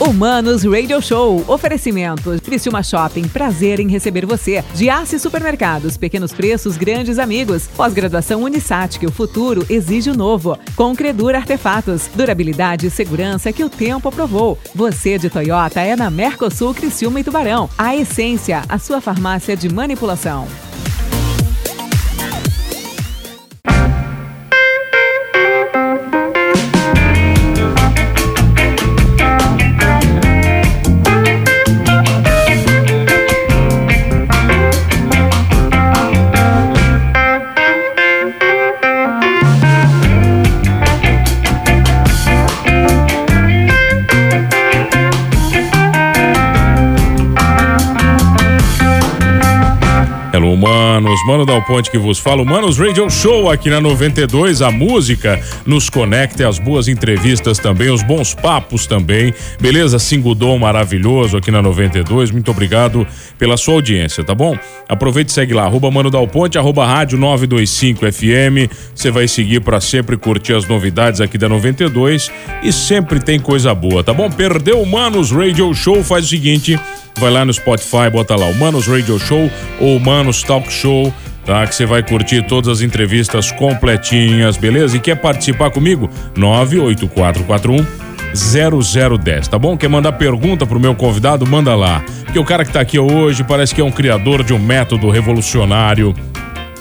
Humanos 0.00 0.64
Radio 0.64 1.00
Show. 1.00 1.44
Oferecimento. 1.46 2.36
Criciúma 2.42 2.82
Shopping. 2.82 3.28
Prazer 3.28 3.78
em 3.78 3.88
receber 3.88 4.26
você. 4.26 4.64
Giasse 4.74 5.18
Supermercados. 5.20 5.96
Pequenos 5.96 6.32
preços, 6.32 6.76
grandes 6.76 7.18
amigos. 7.18 7.68
Pós-graduação 7.68 8.42
Unisat, 8.42 8.98
que 8.98 9.06
o 9.06 9.12
futuro 9.12 9.64
exige 9.70 10.10
o 10.10 10.16
novo. 10.16 10.58
Concredur 10.74 11.34
Artefatos. 11.34 12.08
Durabilidade 12.12 12.88
e 12.88 12.90
segurança 12.90 13.52
que 13.52 13.62
o 13.62 13.70
tempo 13.70 14.08
aprovou. 14.08 14.58
Você 14.74 15.16
de 15.16 15.30
Toyota 15.30 15.80
é 15.80 15.94
na 15.94 16.10
Mercosul 16.10 16.74
Criciúma 16.74 17.20
e 17.20 17.24
Tubarão. 17.24 17.70
A 17.78 17.94
Essência, 17.94 18.62
a 18.68 18.78
sua 18.78 19.00
farmácia 19.00 19.56
de 19.56 19.72
manipulação. 19.72 20.48
Humanos, 50.94 51.26
Mano 51.26 51.44
Dal 51.44 51.60
Ponte 51.62 51.90
que 51.90 51.98
vos 51.98 52.20
fala, 52.20 52.40
Humanos 52.42 52.78
Radio 52.78 53.10
Show 53.10 53.50
aqui 53.50 53.68
na 53.68 53.80
92, 53.80 54.62
a 54.62 54.70
música 54.70 55.40
nos 55.66 55.90
conecta, 55.90 56.48
as 56.48 56.60
boas 56.60 56.86
entrevistas 56.86 57.58
também, 57.58 57.90
os 57.90 58.00
bons 58.00 58.32
papos 58.32 58.86
também, 58.86 59.34
beleza? 59.60 59.98
Singudom 59.98 60.56
maravilhoso 60.56 61.36
aqui 61.36 61.50
na 61.50 61.60
92, 61.60 62.30
muito 62.30 62.48
obrigado 62.52 63.04
pela 63.36 63.56
sua 63.56 63.74
audiência, 63.74 64.22
tá 64.22 64.36
bom? 64.36 64.56
Aproveite 64.88 65.32
e 65.32 65.34
segue 65.34 65.52
lá, 65.52 65.64
arroba 65.64 65.90
Mano 65.90 66.10
Dal 66.10 66.28
Ponte, 66.28 66.58
arroba 66.58 66.86
rádio 66.86 67.18
925 67.18 68.12
FM, 68.12 68.72
você 68.94 69.10
vai 69.10 69.26
seguir 69.26 69.62
para 69.62 69.80
sempre 69.80 70.16
curtir 70.16 70.52
as 70.52 70.68
novidades 70.68 71.20
aqui 71.20 71.36
da 71.36 71.48
92 71.48 72.30
e 72.62 72.72
sempre 72.72 73.18
tem 73.18 73.40
coisa 73.40 73.74
boa, 73.74 74.04
tá 74.04 74.14
bom? 74.14 74.30
Perdeu 74.30 74.80
Humanos 74.80 75.32
Radio 75.32 75.74
Show, 75.74 76.04
faz 76.04 76.26
o 76.26 76.28
seguinte. 76.28 76.78
Vai 77.16 77.30
lá 77.30 77.44
no 77.44 77.54
Spotify, 77.54 78.10
bota 78.12 78.34
lá 78.34 78.46
Humanos 78.46 78.88
Radio 78.88 79.18
Show 79.20 79.48
ou 79.80 79.96
Humanos 79.96 80.42
Talk 80.42 80.70
Show, 80.72 80.83
tá? 81.44 81.66
Que 81.66 81.74
você 81.74 81.86
vai 81.86 82.02
curtir 82.02 82.42
todas 82.42 82.68
as 82.68 82.80
entrevistas 82.80 83.52
completinhas, 83.52 84.56
beleza? 84.56 84.96
E 84.96 85.00
quer 85.00 85.16
participar 85.16 85.70
comigo? 85.70 86.10
98441 86.36 87.84
0010, 88.34 89.48
tá 89.48 89.58
bom? 89.58 89.76
Quer 89.76 89.88
mandar 89.88 90.12
pergunta 90.12 90.66
pro 90.66 90.80
meu 90.80 90.94
convidado? 90.94 91.46
Manda 91.46 91.74
lá. 91.74 92.04
Porque 92.24 92.38
o 92.38 92.44
cara 92.44 92.64
que 92.64 92.72
tá 92.72 92.80
aqui 92.80 92.98
hoje 92.98 93.44
parece 93.44 93.74
que 93.74 93.80
é 93.80 93.84
um 93.84 93.92
criador 93.92 94.42
de 94.42 94.52
um 94.52 94.58
método 94.58 95.08
revolucionário 95.08 96.14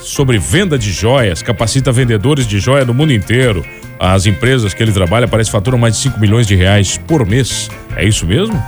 sobre 0.01 0.37
venda 0.37 0.77
de 0.77 0.91
joias, 0.91 1.41
capacita 1.41 1.91
vendedores 1.91 2.47
de 2.47 2.59
joia 2.59 2.83
do 2.83 2.93
mundo 2.93 3.13
inteiro. 3.13 3.63
As 3.99 4.25
empresas 4.25 4.73
que 4.73 4.83
ele 4.83 4.91
trabalha 4.91 5.27
parece 5.27 5.51
faturam 5.51 5.77
mais 5.77 5.95
de 5.95 6.01
5 6.01 6.19
milhões 6.19 6.45
de 6.47 6.55
reais 6.55 6.97
por 6.97 7.25
mês. 7.25 7.69
É 7.95 8.03
isso 8.03 8.25
mesmo? 8.25 8.61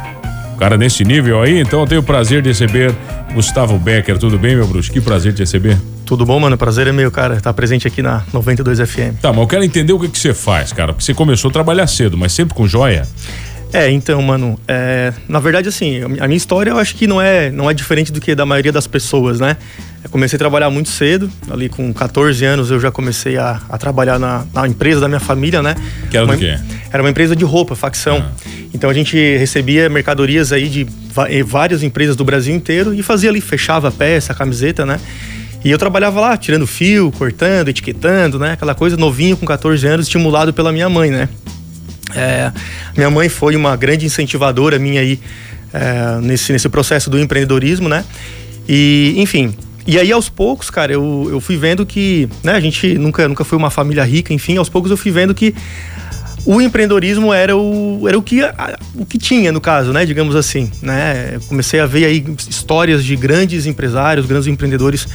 Cara 0.58 0.78
nesse 0.78 1.04
nível 1.04 1.42
aí, 1.42 1.60
então 1.60 1.82
eu 1.82 1.88
tenho 1.88 2.02
o 2.02 2.04
prazer 2.04 2.42
de 2.42 2.50
receber 2.50 2.96
Gustavo 3.34 3.78
Becker. 3.78 4.18
Tudo 4.18 4.40
bem, 4.40 4.56
meu 4.56 4.66
bruxo? 4.66 4.92
Que 4.92 5.02
prazer 5.02 5.34
de 5.34 5.42
receber. 5.42 5.78
Tudo 6.06 6.26
bom, 6.26 6.40
mano? 6.40 6.58
Prazer 6.58 6.88
é 6.88 6.92
meu, 6.92 7.12
cara, 7.12 7.36
estar 7.36 7.52
presente 7.54 7.88
aqui 7.88 8.02
na 8.02 8.24
92 8.32 8.80
FM. 8.80 9.20
Tá, 9.22 9.30
mas 9.30 9.40
eu 9.40 9.48
quero 9.48 9.64
entender 9.64 9.92
o 9.92 10.00
que, 10.00 10.08
que 10.08 10.18
você 10.18 10.34
faz, 10.34 10.72
cara. 10.72 10.94
Porque 10.94 11.04
você 11.04 11.14
começou 11.14 11.50
a 11.50 11.52
trabalhar 11.52 11.88
cedo, 11.88 12.18
mas 12.18 12.32
sempre 12.32 12.56
com 12.56 12.68
joia. 12.68 13.08
É, 13.76 13.92
então, 13.92 14.22
mano, 14.22 14.58
é, 14.70 15.12
na 15.28 15.38
verdade, 15.38 15.68
assim, 15.68 16.02
a 16.02 16.28
minha 16.28 16.38
história 16.38 16.72
eu 16.72 16.78
acho 16.78 16.96
que 16.96 17.06
não 17.06 17.22
é, 17.22 17.52
não 17.52 17.70
é 17.70 17.74
diferente 17.74 18.10
do 18.10 18.22
que 18.22 18.34
da 18.34 18.46
maioria 18.46 18.72
das 18.72 18.88
pessoas, 18.88 19.38
né? 19.38 19.58
Eu 20.02 20.10
comecei 20.10 20.38
a 20.38 20.40
trabalhar 20.40 20.70
muito 20.70 20.88
cedo, 20.88 21.30
ali 21.52 21.68
com 21.68 21.92
14 21.92 22.46
anos 22.46 22.72
eu 22.72 22.80
já 22.80 22.90
comecei 22.90 23.38
a, 23.38 23.60
a 23.68 23.78
trabalhar 23.78 24.18
na, 24.18 24.46
na, 24.54 24.66
empresa 24.66 25.02
da 25.02 25.10
minha 25.10 25.20
família, 25.20 25.62
né? 25.62 25.76
Que 26.10 26.16
era 26.16 26.26
uma, 26.26 26.38
do 26.38 26.40
quê? 26.40 26.58
Era 26.90 27.04
uma 27.04 27.10
empresa 27.10 27.36
de 27.36 27.44
roupa, 27.44 27.76
facção. 27.76 28.24
Ah. 28.26 28.32
Então 28.74 28.90
a 28.90 28.94
gente 28.94 29.18
recebia 29.36 29.90
mercadorias 29.90 30.54
aí 30.54 30.70
de 30.70 30.88
eh, 31.28 31.44
várias 31.44 31.84
empresas 31.84 32.16
do 32.16 32.24
Brasil 32.24 32.56
inteiro 32.56 32.94
e 32.94 33.04
fazia 33.04 33.30
ali, 33.30 33.42
fechava 33.42 33.90
a 33.90 33.92
peça, 33.92 34.32
a 34.32 34.36
camiseta, 34.36 34.86
né? 34.86 35.02
E 35.66 35.70
eu 35.70 35.78
trabalhava 35.78 36.22
lá, 36.22 36.38
tirando 36.38 36.66
fio, 36.66 37.12
cortando, 37.12 37.68
etiquetando, 37.68 38.40
né? 38.40 38.54
Aquela 38.54 38.74
coisa 38.74 38.96
novinho 38.96 39.36
com 39.36 39.46
14 39.46 39.86
anos, 39.86 40.06
estimulado 40.06 40.54
pela 40.54 40.72
minha 40.72 40.88
mãe, 40.88 41.12
né? 41.12 41.28
É, 42.14 42.52
minha 42.96 43.10
mãe 43.10 43.30
foi 43.30 43.56
uma 43.56 43.76
grande 43.76 44.06
incentivadora 44.06 44.78
minha 44.78 45.02
aí 45.02 45.20
é, 45.74 46.22
nesse, 46.22 46.52
nesse 46.52 46.70
processo 46.70 47.10
do 47.10 47.20
empreendedorismo, 47.20 47.90
né? 47.90 48.06
E, 48.68 49.16
enfim, 49.18 49.56
e 49.88 50.00
aí, 50.00 50.12
aos 50.12 50.30
poucos, 50.30 50.72
cara, 50.72 50.92
eu, 50.92 51.28
eu 51.30 51.40
fui 51.40 51.58
vendo 51.58 51.86
que, 51.86 52.28
né, 52.44 52.54
a 52.54 52.60
gente 52.60 52.98
nunca, 52.98 53.28
nunca 53.28 53.44
foi 53.44 53.58
uma 53.58 53.70
família 53.70 54.04
rica, 54.04 54.34
enfim, 54.34 54.58
aos 54.58 54.68
poucos 54.68 54.90
eu 54.90 54.98
fui 54.98 55.12
vendo 55.12 55.34
que 55.36 55.54
o 56.44 56.60
empreendedorismo 56.60 57.32
era 57.32 57.56
o, 57.56 58.08
era 58.08 58.18
o, 58.18 58.22
que, 58.22 58.40
o 58.96 59.06
que 59.06 59.18
tinha, 59.18 59.52
no 59.52 59.62
caso, 59.62 59.94
né, 59.94 60.06
digamos 60.06 60.36
assim, 60.36 60.72
né? 60.82 61.38
comecei 61.48 61.80
a 61.80 61.86
ver 61.86 62.06
aí 62.06 62.24
histórias 62.50 63.04
de 63.04 63.16
grandes 63.16 63.66
empresários, 63.66 64.26
grandes 64.26 64.48
empreendedores 64.48 65.08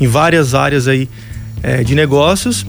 em 0.00 0.06
várias 0.06 0.54
áreas 0.54 0.86
aí 0.86 1.08
é, 1.62 1.82
de 1.82 1.94
negócios 1.94 2.66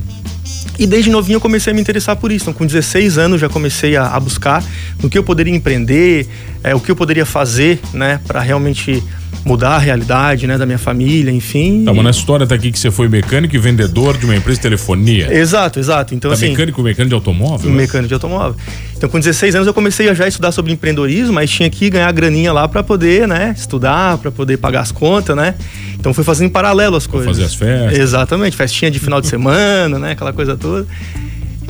e 0.78 0.88
desde 0.88 1.10
novinho 1.10 1.38
eu 1.38 1.42
comecei 1.42 1.72
a 1.72 1.74
me 1.74 1.82
interessar 1.82 2.16
por 2.16 2.32
isso. 2.32 2.46
Então, 2.46 2.54
com 2.54 2.66
16 2.66 3.18
anos 3.18 3.40
já 3.40 3.50
comecei 3.50 3.96
a, 3.96 4.08
a 4.08 4.20
buscar 4.20 4.64
no 5.02 5.10
que 5.10 5.18
eu 5.18 5.24
poderia 5.24 5.54
empreender, 5.54 6.28
é, 6.64 6.74
o 6.74 6.80
que 6.80 6.90
eu 6.90 6.96
poderia 6.96 7.26
fazer, 7.26 7.80
né, 7.94 8.20
para 8.26 8.40
realmente 8.42 9.04
mudar 9.46 9.72
a 9.72 9.78
realidade, 9.78 10.48
né, 10.48 10.58
da 10.58 10.66
minha 10.66 10.78
família, 10.78 11.32
enfim. 11.32 11.84
Tá, 11.86 11.94
mas 11.94 12.04
na 12.04 12.10
história 12.12 12.48
tá 12.48 12.56
aqui 12.56 12.72
que 12.72 12.80
você 12.80 12.90
foi 12.90 13.08
mecânico 13.08 13.56
e 13.56 13.60
vendedor 13.60 14.18
de 14.18 14.26
uma 14.26 14.36
empresa 14.36 14.58
de 14.58 14.62
telefonia. 14.62 15.34
Exato, 15.34 15.80
exato. 15.80 16.16
Então, 16.16 16.32
tá 16.32 16.36
assim, 16.36 16.50
mecânico, 16.50 16.82
mecânico 16.82 17.10
de 17.10 17.16
automóvel? 17.16 17.72
Mecânico 17.72 18.08
de 18.08 18.14
automóvel. 18.14 18.56
Então, 18.96 19.10
com 19.10 19.20
16 19.20 19.56
anos 19.56 19.68
eu 19.68 19.74
comecei 19.74 20.10
a 20.10 20.14
já 20.14 20.28
estudar 20.28 20.52
sobre 20.52 20.72
empreendedorismo, 20.72 21.34
mas 21.34 21.50
tinha 21.50 21.70
que 21.70 21.90
ganhar 21.90 22.12
graninha 22.12 22.54
lá 22.54 22.68
para 22.68 22.84
poder, 22.84 23.28
né, 23.28 23.54
estudar, 23.58 24.18
para 24.18 24.32
poder 24.32 24.58
pagar 24.58 24.82
as 24.82 24.92
contas, 24.92 25.36
né? 25.36 25.56
Então 26.00 26.14
fui 26.14 26.24
fazendo 26.24 26.48
em 26.48 26.52
paralelo 26.52 26.96
as 26.96 27.08
coisas. 27.08 27.28
Fazer 27.30 27.44
as 27.44 27.56
festas. 27.56 27.98
Exatamente, 27.98 28.56
festinha 28.56 28.90
de 28.90 29.00
final 29.00 29.20
de 29.20 29.28
semana, 29.28 30.00
né, 30.00 30.12
aquela 30.12 30.34
coisa 30.34 30.56
toda. 30.56 30.88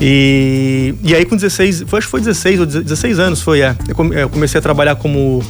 E, 0.00 0.94
e 1.02 1.14
aí 1.14 1.24
com 1.24 1.36
16, 1.36 1.84
foi, 1.86 1.98
acho 1.98 2.06
que 2.06 2.10
foi 2.10 2.20
16 2.20 2.60
ou 2.60 2.66
16 2.66 3.18
anos 3.18 3.42
foi, 3.42 3.60
é. 3.60 3.76
Eu 3.88 4.28
comecei 4.28 4.58
a 4.58 4.62
trabalhar 4.62 4.96
como 4.96 5.42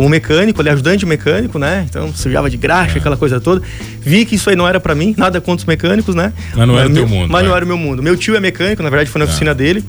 como 0.00 0.08
mecânico, 0.08 0.58
ali 0.62 0.70
ajudante 0.70 1.04
mecânico, 1.04 1.58
né? 1.58 1.84
Então 1.86 2.10
sujava 2.14 2.48
de 2.48 2.56
graxa, 2.56 2.96
é. 2.96 2.98
aquela 3.00 3.18
coisa 3.18 3.38
toda. 3.38 3.60
Vi 4.00 4.24
que 4.24 4.36
isso 4.36 4.48
aí 4.48 4.56
não 4.56 4.66
era 4.66 4.80
para 4.80 4.94
mim, 4.94 5.14
nada 5.14 5.42
contra 5.42 5.62
os 5.62 5.66
mecânicos, 5.66 6.14
né? 6.14 6.32
Mas 6.56 6.66
não 6.66 6.78
era 6.78 6.88
o 6.88 6.92
teu 6.94 7.06
mundo. 7.06 7.30
Mas 7.30 7.42
vai. 7.42 7.42
não 7.42 7.54
era 7.54 7.62
o 7.62 7.68
meu 7.68 7.76
mundo. 7.76 8.02
Meu 8.02 8.16
tio 8.16 8.34
é 8.34 8.40
mecânico, 8.40 8.82
na 8.82 8.88
verdade 8.88 9.10
foi 9.10 9.18
na 9.18 9.26
é. 9.26 9.28
oficina 9.28 9.54
dele. 9.54 9.84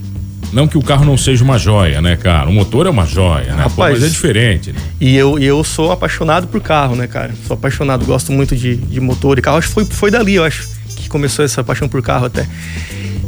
Não 0.51 0.67
que 0.67 0.77
o 0.77 0.81
carro 0.81 1.05
não 1.05 1.15
seja 1.15 1.45
uma 1.45 1.57
joia, 1.57 2.01
né, 2.01 2.17
cara? 2.17 2.49
O 2.49 2.51
motor 2.51 2.87
é 2.87 2.89
uma 2.89 3.05
joia, 3.05 3.55
né? 3.55 3.63
Rapaz, 3.63 3.73
Pô, 3.73 3.83
mas 3.83 4.03
é 4.03 4.09
diferente. 4.09 4.73
Né? 4.73 4.79
E 4.99 5.15
eu, 5.15 5.39
eu 5.39 5.63
sou 5.63 5.93
apaixonado 5.93 6.45
por 6.45 6.59
carro, 6.59 6.93
né, 6.93 7.07
cara? 7.07 7.33
Sou 7.47 7.53
apaixonado, 7.53 8.05
gosto 8.05 8.33
muito 8.33 8.53
de, 8.53 8.75
de 8.75 8.99
motor 8.99 9.39
e 9.39 9.41
carro. 9.41 9.59
Acho 9.59 9.69
que 9.69 9.73
foi, 9.73 9.85
foi 9.85 10.11
dali, 10.11 10.35
eu 10.35 10.43
acho, 10.43 10.67
que 10.93 11.07
começou 11.07 11.45
essa 11.45 11.63
paixão 11.63 11.87
por 11.87 12.01
carro 12.01 12.25
até. 12.25 12.45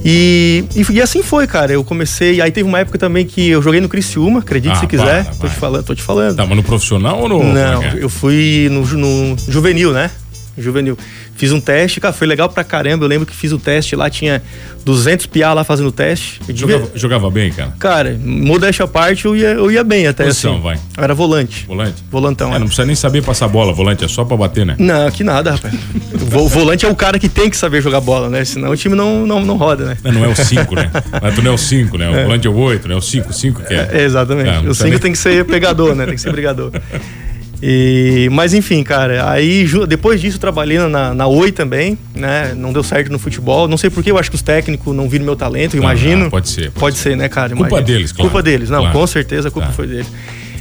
E, 0.05 0.65
e, 0.75 0.93
e, 0.93 1.01
assim 1.01 1.23
foi, 1.23 1.47
cara. 1.47 1.71
Eu 1.71 1.83
comecei. 1.83 2.41
Aí 2.41 2.51
teve 2.51 2.67
uma 2.67 2.79
época 2.79 2.97
também 2.97 3.25
que 3.25 3.49
eu 3.49 3.61
joguei 3.61 3.79
no 3.79 3.87
Criciúma, 3.87 4.39
acredite 4.39 4.75
ah, 4.75 4.79
se 4.79 4.87
quiser. 4.87 5.23
Para, 5.23 5.35
tô, 5.35 5.47
te 5.47 5.55
falando, 5.55 5.83
tô 5.85 5.95
te 5.95 6.03
falando. 6.03 6.35
Tá, 6.35 6.45
mas 6.45 6.57
no 6.57 6.63
profissional 6.63 7.21
ou 7.21 7.29
no. 7.29 7.43
Não, 7.43 7.83
é? 7.83 7.97
eu 7.99 8.09
fui 8.09 8.67
no, 8.69 8.85
no 8.85 9.37
juvenil, 9.47 9.93
né? 9.93 10.11
Juvenil. 10.57 10.97
Fiz 11.35 11.51
um 11.51 11.59
teste, 11.59 11.99
cara, 11.99 12.13
foi 12.13 12.27
legal 12.27 12.49
pra 12.49 12.63
caramba. 12.63 13.05
Eu 13.05 13.09
lembro 13.09 13.25
que 13.25 13.35
fiz 13.35 13.51
o 13.51 13.57
teste 13.57 13.95
lá, 13.95 14.09
tinha 14.09 14.41
200 14.85 15.25
piá 15.25 15.53
lá 15.53 15.63
fazendo 15.63 15.87
o 15.87 15.91
teste. 15.91 16.39
Jogava, 16.53 16.91
jogava, 16.95 17.29
bem, 17.31 17.51
cara? 17.51 17.73
Cara, 17.79 18.19
modéstia 18.23 18.85
à 18.85 18.87
parte, 18.87 19.25
eu 19.25 19.35
ia, 19.35 19.49
eu 19.49 19.71
ia 19.71 19.83
bem 19.83 20.07
até 20.07 20.25
Posição, 20.25 20.53
assim. 20.53 20.61
vai. 20.61 20.79
Eu 20.97 21.03
era 21.03 21.13
volante. 21.13 21.65
Volante? 21.65 22.03
Volantão. 22.11 22.51
É, 22.53 22.55
é. 22.55 22.59
não 22.59 22.67
precisa 22.67 22.85
nem 22.85 22.95
saber 22.95 23.23
passar 23.23 23.47
bola, 23.47 23.73
volante 23.73 24.05
é 24.05 24.07
só 24.07 24.23
pra 24.23 24.37
bater, 24.37 24.65
né? 24.65 24.75
Não, 24.77 25.09
que 25.09 25.23
nada, 25.23 25.51
rapaz. 25.51 25.73
o 26.13 26.47
volante 26.47 26.85
é 26.85 26.89
o 26.89 26.95
cara 26.95 27.17
que 27.17 27.29
tem 27.29 27.49
que 27.49 27.57
saber 27.57 27.81
jogar 27.81 28.01
bola, 28.01 28.29
né? 28.29 28.45
Senão 28.45 28.71
o 28.71 28.77
time 28.77 28.95
não, 28.95 29.25
não, 29.25 29.43
não 29.43 29.57
roda, 29.57 29.85
né? 29.85 29.97
Não, 30.03 30.11
não 30.11 30.25
é 30.25 30.27
o 30.27 30.35
5, 30.35 30.75
né? 30.75 30.91
Mas 31.21 31.35
tu 31.35 31.41
não 31.41 31.51
é 31.51 31.55
o 31.55 31.57
5, 31.57 31.97
né? 31.97 32.09
O 32.09 32.15
é. 32.15 32.23
volante 32.23 32.47
é 32.47 32.49
o 32.49 32.55
8, 32.55 32.87
né? 32.87 32.95
O 32.95 33.01
5, 33.01 33.33
5 33.33 33.63
que 33.63 33.73
é. 33.73 33.89
é 33.91 34.03
exatamente. 34.03 34.67
O 34.67 34.75
5 34.75 34.89
nem... 34.89 34.99
tem 34.99 35.11
que 35.11 35.17
ser 35.17 35.45
pegador, 35.45 35.95
né? 35.95 36.05
Tem 36.05 36.15
que 36.15 36.21
ser 36.21 36.31
brigador. 36.31 36.71
E, 37.65 38.27
mas 38.29 38.53
enfim, 38.53 38.83
cara, 38.83 39.31
aí 39.31 39.65
depois 39.87 40.19
disso 40.19 40.37
trabalhei 40.37 40.79
na, 40.79 41.13
na 41.13 41.27
Oi 41.27 41.49
também, 41.49 41.97
né? 42.13 42.53
Não 42.53 42.73
deu 42.73 42.83
certo 42.83 43.09
no 43.09 43.17
futebol. 43.17 43.69
Não 43.69 43.77
sei 43.77 43.89
porquê, 43.89 44.11
eu 44.11 44.17
acho 44.17 44.29
que 44.29 44.35
os 44.35 44.41
técnicos 44.41 44.93
não 44.93 45.07
viram 45.07 45.23
meu 45.23 45.35
talento, 45.37 45.77
imagino. 45.77 46.25
Ah, 46.25 46.29
pode 46.29 46.49
ser. 46.49 46.63
Pode, 46.63 46.79
pode 46.79 46.97
ser. 46.97 47.11
ser. 47.11 47.15
né, 47.15 47.29
cara? 47.29 47.55
Culpa 47.55 47.69
imagino. 47.69 47.87
deles, 47.87 48.11
claro. 48.11 48.29
Culpa 48.29 48.43
deles, 48.43 48.69
não, 48.69 48.79
claro. 48.79 48.99
com 48.99 49.07
certeza 49.07 49.47
a 49.47 49.51
culpa 49.51 49.69
tá. 49.69 49.73
foi 49.73 49.87
deles. 49.87 50.07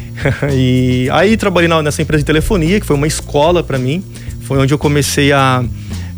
e 0.54 1.08
aí 1.10 1.36
trabalhei 1.36 1.68
nessa 1.82 2.00
empresa 2.00 2.22
de 2.22 2.26
telefonia, 2.26 2.78
que 2.78 2.86
foi 2.86 2.94
uma 2.94 3.08
escola 3.08 3.64
para 3.64 3.78
mim. 3.78 4.00
Foi 4.42 4.58
onde 4.58 4.72
eu 4.72 4.78
comecei 4.78 5.32
a, 5.32 5.64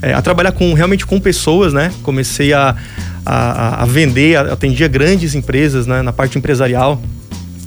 é, 0.03 0.13
a 0.13 0.21
trabalhar 0.21 0.53
com 0.53 0.75
realmente 0.75 1.07
com 1.07 1.19
pessoas, 1.19 1.73
né? 1.73 1.91
Comecei 2.03 2.53
a, 2.53 2.77
a, 3.25 3.83
a 3.83 3.87
vender, 3.87 4.37
atendia 4.37 4.87
grandes 4.87 5.35
empresas 5.35 5.87
né, 5.87 6.03
na 6.03 6.13
parte 6.13 6.37
empresarial. 6.37 7.01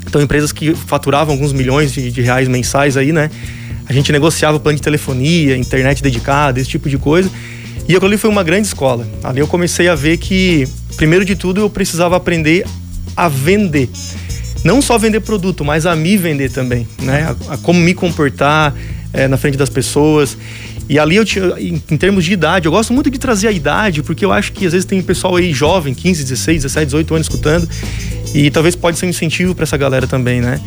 Então, 0.07 0.21
empresas 0.21 0.51
que 0.51 0.74
faturavam 0.74 1.33
alguns 1.33 1.54
milhões 1.54 1.92
de, 1.92 2.12
de 2.12 2.21
reais 2.21 2.48
mensais 2.48 2.98
aí, 2.98 3.12
né? 3.12 3.30
A 3.88 3.94
gente 3.94 4.12
negociava 4.12 4.59
plano 4.59 4.77
de 4.77 4.81
telefonia, 4.81 5.56
internet 5.56 6.01
dedicada, 6.01 6.59
esse 6.59 6.69
tipo 6.69 6.89
de 6.89 6.98
coisa. 6.98 7.30
E 7.88 7.95
aquilo 7.95 8.07
ali 8.07 8.18
foi 8.18 8.30
uma 8.30 8.44
grande 8.44 8.68
escola. 8.68 9.07
Ali 9.24 9.39
eu 9.39 9.48
comecei 9.48 9.88
a 9.88 9.95
ver 9.95 10.18
que, 10.18 10.68
primeiro 10.98 11.24
de 11.24 11.36
tudo, 11.36 11.62
eu 11.62 11.69
precisava 11.69 12.18
aprender 12.18 12.65
a 13.15 13.30
vender. 13.30 13.89
Não 14.63 14.81
só 14.81 14.98
vender 14.98 15.21
produto, 15.21 15.63
mas 15.63 15.86
a 15.86 15.95
me 15.95 16.18
vender 16.18 16.51
também, 16.51 16.88
né? 17.01 17.36
A, 17.50 17.54
a 17.54 17.57
como 17.57 17.80
me 17.80 17.94
comportar 17.94 18.74
é, 19.13 19.27
na 19.27 19.38
frente 19.38 19.57
das 19.57 19.69
pessoas. 19.69 20.38
E 20.89 20.98
ali 20.98 21.15
eu 21.18 21.25
tinha, 21.25 21.45
em, 21.57 21.81
em, 21.89 21.98
termos 21.98 22.24
de 22.24 22.31
idade, 22.31 22.65
eu 22.65 22.71
gosto 22.71 22.94
muito 22.94 23.09
de 23.09 23.18
trazer 23.18 23.48
a 23.48 23.51
idade, 23.51 24.04
porque 24.04 24.24
eu 24.24 24.31
acho 24.31 24.54
que 24.54 24.65
às 24.65 24.71
vezes 24.71 24.86
tem 24.86 25.01
pessoal 25.01 25.36
aí 25.36 25.54
jovem, 25.54 25.94
15, 25.94 26.24
16, 26.24 26.63
17, 26.63 26.86
18 26.86 27.15
anos 27.15 27.27
escutando, 27.27 27.69
e 28.38 28.51
talvez 28.51 28.75
pode 28.75 29.00
ser 29.00 29.07
um 29.07 29.10
incentivo 29.10 29.56
para 29.56 29.63
essa 29.63 29.75
galera 29.75 30.06
também, 30.06 30.39
né? 30.39 30.62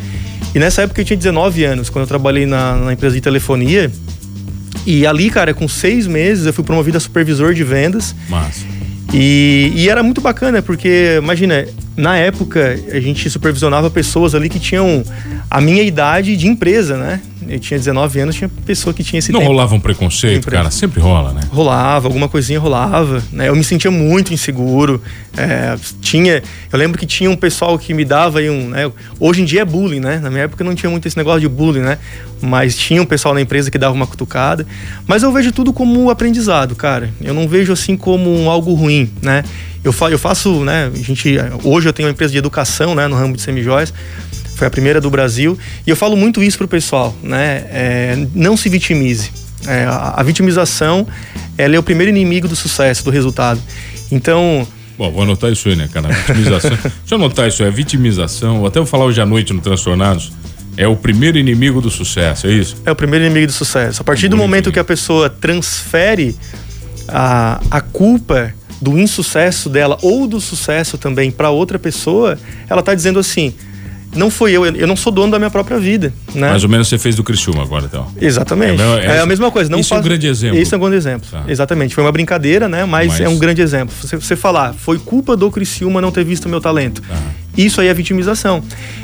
E 0.53 0.59
nessa 0.59 0.83
época 0.83 1.01
eu 1.01 1.05
tinha 1.05 1.17
19 1.17 1.63
anos, 1.63 1.89
quando 1.89 2.03
eu 2.03 2.09
trabalhei 2.09 2.45
na, 2.45 2.75
na 2.75 2.93
empresa 2.93 3.15
de 3.15 3.21
telefonia. 3.21 3.89
E 4.85 5.07
ali, 5.07 5.31
cara, 5.31 5.55
com 5.55 5.69
seis 5.69 6.05
meses 6.09 6.47
eu 6.47 6.53
fui 6.53 6.65
promovido 6.65 6.97
a 6.97 7.01
supervisor 7.01 7.55
de 7.55 7.63
vendas. 7.63 8.13
Massa. 8.29 8.65
E, 9.15 9.73
e, 9.77 9.89
era 9.89 10.03
muito 10.03 10.21
bacana, 10.21 10.61
porque, 10.61 11.19
imagina, 11.23 11.65
na 11.97 12.17
época 12.17 12.77
a 12.93 12.99
gente 12.99 13.31
supervisionava 13.31 13.89
pessoas 13.89 14.35
ali 14.35 14.49
que 14.49 14.59
tinham 14.59 15.05
a 15.49 15.61
minha 15.61 15.83
idade 15.83 16.37
de 16.37 16.49
empresa, 16.49 16.97
né? 16.97 17.21
Eu 17.51 17.59
tinha 17.59 17.77
19 17.77 18.21
anos, 18.21 18.37
tinha 18.37 18.49
pessoa 18.65 18.95
que 18.95 19.03
tinha 19.03 19.19
esse 19.19 19.33
Não 19.33 19.41
tempo. 19.41 19.51
rolava 19.51 19.75
um 19.75 19.81
preconceito, 19.81 20.49
cara? 20.49 20.71
Sempre 20.71 21.01
rola, 21.01 21.33
né? 21.33 21.41
Rolava, 21.51 22.07
alguma 22.07 22.29
coisinha 22.29 22.61
rolava, 22.61 23.21
né? 23.33 23.49
Eu 23.49 23.57
me 23.57 23.65
sentia 23.65 23.91
muito 23.91 24.33
inseguro. 24.33 25.03
É, 25.37 25.77
tinha... 26.01 26.43
Eu 26.73 26.79
lembro 26.79 26.97
que 26.97 27.07
tinha 27.07 27.29
um 27.29 27.35
pessoal 27.35 27.77
que 27.77 27.93
me 27.93 28.05
dava 28.05 28.39
aí 28.39 28.49
um... 28.49 28.69
Né? 28.69 28.91
Hoje 29.19 29.43
em 29.43 29.45
dia 29.45 29.63
é 29.63 29.65
bullying, 29.65 29.99
né? 29.99 30.21
Na 30.21 30.31
minha 30.31 30.45
época 30.45 30.63
não 30.63 30.77
tinha 30.77 30.89
muito 30.89 31.09
esse 31.09 31.17
negócio 31.17 31.41
de 31.41 31.49
bullying, 31.49 31.81
né? 31.81 31.99
Mas 32.41 32.77
tinha 32.77 33.03
um 33.03 33.07
pessoal 33.07 33.35
na 33.35 33.41
empresa 33.41 33.69
que 33.69 33.79
dava 33.79 33.95
uma 33.95 34.07
cutucada. 34.07 34.65
Mas 35.05 35.25
eu 35.25 35.33
vejo 35.33 35.51
tudo 35.51 35.73
como 35.73 36.09
aprendizado, 36.09 36.77
cara. 36.77 37.11
Eu 37.21 37.35
não 37.35 37.49
vejo 37.49 37.73
assim 37.73 37.97
como 37.97 38.49
algo 38.49 38.75
ruim, 38.75 39.11
né? 39.21 39.43
Eu, 39.83 39.93
fa 39.93 40.09
eu 40.09 40.19
faço, 40.19 40.65
né? 40.65 40.91
A 40.95 40.97
gente, 40.99 41.37
hoje 41.65 41.89
eu 41.89 41.93
tenho 41.93 42.07
uma 42.07 42.13
empresa 42.13 42.31
de 42.31 42.39
educação, 42.39 42.95
né? 42.95 43.09
No 43.09 43.17
ramo 43.17 43.35
de 43.35 43.43
semijóias 43.43 43.93
foi 44.61 44.67
a 44.67 44.71
primeira 44.71 45.01
do 45.01 45.09
Brasil. 45.09 45.59
E 45.87 45.91
eu 45.91 45.97
falo 45.97 46.15
muito 46.15 46.43
isso 46.43 46.59
pro 46.59 46.69
pessoal, 46.69 47.17
né? 47.23 47.65
É, 47.71 48.27
não 48.35 48.59
se 48.59 48.69
vitimize. 48.69 49.31
É, 49.67 49.85
a, 49.85 50.17
a, 50.19 50.23
vitimização, 50.23 51.07
ela 51.57 51.77
é 51.77 51.79
o 51.79 51.83
primeiro 51.83 52.11
inimigo 52.11 52.47
do 52.47 52.55
sucesso, 52.55 53.03
do 53.03 53.11
resultado. 53.11 53.59
Então... 54.13 54.69
Bom, 54.99 55.11
vou 55.11 55.23
anotar 55.23 55.51
isso 55.51 55.67
aí, 55.67 55.77
né, 55.77 55.89
cara? 55.91 56.09
Vitimização. 56.09 56.71
Deixa 56.77 56.93
eu 57.11 57.17
anotar 57.17 57.49
isso 57.49 57.63
aí, 57.63 57.69
a 57.69 57.73
vitimização. 57.73 58.67
Até 58.67 58.81
vou 58.81 58.87
falar 58.87 59.07
hoje 59.07 59.19
à 59.19 59.25
noite 59.25 59.55
no 59.55 59.63
Transtornados. 59.63 60.31
É 60.77 60.87
o 60.87 60.95
primeiro 60.95 61.39
inimigo 61.39 61.81
do 61.81 61.91
sucesso, 61.91 62.47
é 62.47 62.53
isso? 62.53 62.77
É 62.85 62.91
o 62.91 62.97
primeiro 62.97 63.25
inimigo 63.25 63.47
do 63.47 63.53
sucesso. 63.53 64.03
A 64.03 64.05
partir 64.05 64.29
do 64.29 64.37
momento 64.37 64.71
que 64.71 64.79
a 64.79 64.85
pessoa 64.85 65.31
transfere 65.31 66.37
a, 67.09 67.63
a 67.71 67.81
culpa 67.81 68.53
do 68.79 68.99
insucesso 68.99 69.71
dela 69.71 69.97
ou 70.03 70.27
do 70.27 70.39
sucesso 70.39 70.99
também 70.99 71.31
para 71.31 71.49
outra 71.49 71.79
pessoa, 71.79 72.39
ela 72.69 72.81
está 72.81 72.95
dizendo 72.95 73.19
assim: 73.19 73.55
não 74.15 74.29
fui 74.29 74.53
eu, 74.53 74.67
eu 74.67 74.87
não 74.87 74.97
sou 74.97 75.13
dono 75.13 75.31
da 75.31 75.39
minha 75.39 75.51
própria 75.51 75.79
vida, 75.79 76.13
né? 76.35 76.51
Mais 76.51 76.65
ou 76.65 76.69
menos 76.69 76.89
você 76.89 76.99
fez 76.99 77.15
do 77.15 77.23
Criciúma 77.23 77.63
agora, 77.63 77.85
então. 77.85 78.09
Exatamente. 78.21 78.83
É, 78.83 79.07
é, 79.07 79.17
é 79.17 79.21
a 79.21 79.27
mesma 79.27 79.51
coisa. 79.51 79.71
Não 79.71 79.79
isso 79.79 79.91
faz... 79.91 80.01
é 80.01 80.05
um 80.05 80.09
grande 80.09 80.27
exemplo. 80.27 80.59
Isso 80.59 80.75
é 80.75 80.79
um 80.79 80.81
grande 80.81 80.97
exemplo. 80.97 81.29
Exatamente. 81.47 81.95
Foi 81.95 82.03
uma 82.03 82.11
brincadeira, 82.11 82.69
né? 82.69 82.85
Mas, 82.85 83.09
Mas, 83.09 83.21
é 83.21 83.29
um 83.29 83.39
grande 83.39 83.63
exemplo. 83.63 83.95
Você, 84.01 84.17
você 84.17 84.35
falar, 84.35 84.75
foi 84.75 84.99
culpa 84.99 85.37
do 85.37 85.49
Criciúma 85.51 86.01
não 86.01 86.11
ter 86.11 86.25
visto 86.25 86.49
meu 86.49 86.61
talento. 86.61 87.03
Tá. 87.03 87.17
Isso 87.57 87.81
aí 87.81 87.87
é 87.87 87.95
vitimização. 87.95 88.63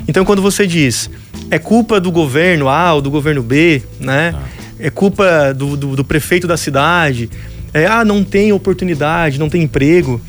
Então, 0.08 0.24
quando 0.24 0.42
você 0.42 0.66
diz, 0.66 1.08
é 1.50 1.58
culpa 1.58 2.00
do 2.00 2.10
governo 2.10 2.68
A 2.68 2.94
ou 2.94 3.00
do 3.00 3.10
governo 3.10 3.42
B, 3.42 3.82
né? 4.00 4.32
Tá. 4.32 4.42
É 4.78 4.90
culpa 4.90 5.54
do, 5.54 5.76
do, 5.76 5.96
do 5.96 6.04
prefeito 6.04 6.48
da 6.48 6.56
cidade. 6.56 7.30
É, 7.72 7.86
ah, 7.86 8.04
não 8.04 8.24
tem 8.24 8.52
oportunidade, 8.52 9.38
não 9.38 9.48
tem 9.48 9.62
emprego 9.62 10.20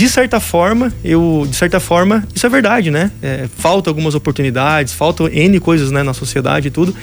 de 0.00 0.08
certa 0.08 0.40
forma, 0.40 0.90
eu, 1.04 1.46
de 1.46 1.54
certa 1.54 1.78
forma, 1.78 2.26
isso 2.34 2.46
é 2.46 2.48
verdade, 2.48 2.90
né? 2.90 3.10
É, 3.20 3.46
falta 3.58 3.90
algumas 3.90 4.14
oportunidades, 4.14 4.94
faltam 4.94 5.28
N 5.28 5.60
coisas 5.60 5.90
né, 5.90 6.02
na 6.02 6.14
sociedade 6.14 6.68
e 6.68 6.70
tudo, 6.70 6.94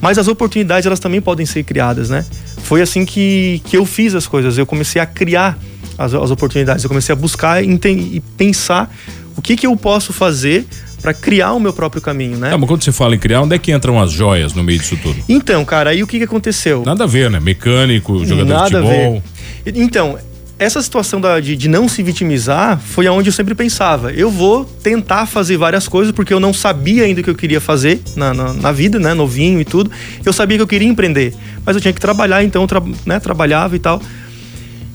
mas 0.00 0.16
as 0.16 0.28
oportunidades 0.28 0.86
elas 0.86 0.98
também 0.98 1.20
podem 1.20 1.44
ser 1.44 1.62
criadas, 1.62 2.08
né? 2.08 2.24
Foi 2.62 2.80
assim 2.80 3.04
que, 3.04 3.60
que 3.66 3.76
eu 3.76 3.84
fiz 3.84 4.14
as 4.14 4.26
coisas, 4.26 4.56
eu 4.56 4.64
comecei 4.64 4.98
a 4.98 5.04
criar 5.04 5.58
as, 5.98 6.14
as 6.14 6.30
oportunidades, 6.30 6.82
eu 6.82 6.88
comecei 6.88 7.12
a 7.12 7.16
buscar 7.16 7.62
e 7.62 8.22
pensar 8.38 8.90
o 9.36 9.42
que, 9.42 9.54
que 9.54 9.66
eu 9.66 9.76
posso 9.76 10.14
fazer 10.14 10.66
para 11.02 11.12
criar 11.12 11.52
o 11.52 11.60
meu 11.60 11.74
próprio 11.74 12.00
caminho, 12.00 12.38
né? 12.38 12.48
Tá, 12.48 12.56
mas 12.56 12.66
quando 12.66 12.82
você 12.82 12.92
fala 12.92 13.14
em 13.14 13.18
criar, 13.18 13.42
onde 13.42 13.56
é 13.56 13.58
que 13.58 13.72
entram 13.72 14.00
as 14.00 14.10
joias 14.10 14.54
no 14.54 14.64
meio 14.64 14.78
disso 14.78 14.98
tudo? 15.02 15.22
Então, 15.28 15.62
cara, 15.66 15.90
aí 15.90 16.02
o 16.02 16.06
que, 16.06 16.16
que 16.16 16.24
aconteceu? 16.24 16.82
Nada 16.82 17.04
a 17.04 17.06
ver, 17.06 17.30
né? 17.30 17.38
Mecânico, 17.38 18.24
jogador 18.24 18.48
Nada 18.48 18.68
de 18.68 18.86
futebol. 18.86 19.22
A 19.66 19.70
ver. 19.70 19.82
Então, 19.82 20.18
essa 20.58 20.82
situação 20.82 21.20
da, 21.20 21.38
de, 21.38 21.56
de, 21.56 21.68
não 21.68 21.88
se 21.88 22.02
vitimizar 22.02 22.80
foi 22.80 23.06
aonde 23.06 23.28
eu 23.28 23.32
sempre 23.32 23.54
pensava. 23.54 24.12
Eu 24.12 24.30
vou 24.30 24.64
tentar 24.64 25.26
fazer 25.26 25.56
várias 25.56 25.86
coisas 25.86 26.12
porque 26.12 26.34
eu 26.34 26.40
não 26.40 26.52
sabia 26.52 27.04
ainda 27.04 27.20
o 27.20 27.24
que 27.24 27.30
eu 27.30 27.34
queria 27.34 27.60
fazer 27.60 28.00
na, 28.16 28.34
na, 28.34 28.52
na, 28.52 28.72
vida, 28.72 28.98
né? 28.98 29.14
Novinho 29.14 29.60
e 29.60 29.64
tudo. 29.64 29.90
Eu 30.24 30.32
sabia 30.32 30.56
que 30.56 30.62
eu 30.62 30.66
queria 30.66 30.88
empreender, 30.88 31.32
mas 31.64 31.76
eu 31.76 31.80
tinha 31.80 31.92
que 31.92 32.00
trabalhar, 32.00 32.42
então 32.42 32.66
tra, 32.66 32.82
né, 33.06 33.20
trabalhava 33.20 33.76
e 33.76 33.78
tal. 33.78 34.02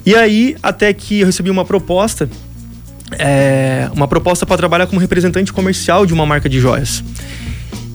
E 0.05 0.15
aí, 0.15 0.57
até 0.61 0.91
que 0.91 1.21
eu 1.21 1.25
recebi 1.27 1.49
uma 1.49 1.63
proposta, 1.63 2.29
é, 3.17 3.89
uma 3.93 4.07
proposta 4.07 4.45
para 4.45 4.57
trabalhar 4.57 4.87
como 4.87 4.99
representante 4.99 5.53
comercial 5.53 6.05
de 6.05 6.13
uma 6.13 6.25
marca 6.25 6.49
de 6.49 6.59
joias. 6.59 7.01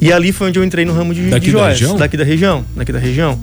E 0.00 0.12
ali 0.12 0.32
foi 0.32 0.48
onde 0.48 0.58
eu 0.58 0.64
entrei 0.64 0.84
no 0.84 0.92
ramo 0.92 1.12
de, 1.12 1.22
daqui 1.22 1.46
de 1.46 1.52
joias. 1.52 1.80
Da 1.80 1.94
daqui 1.94 2.16
da 2.16 2.24
região. 2.24 2.64
Daqui 2.76 2.92
da 2.92 2.98
região. 2.98 3.38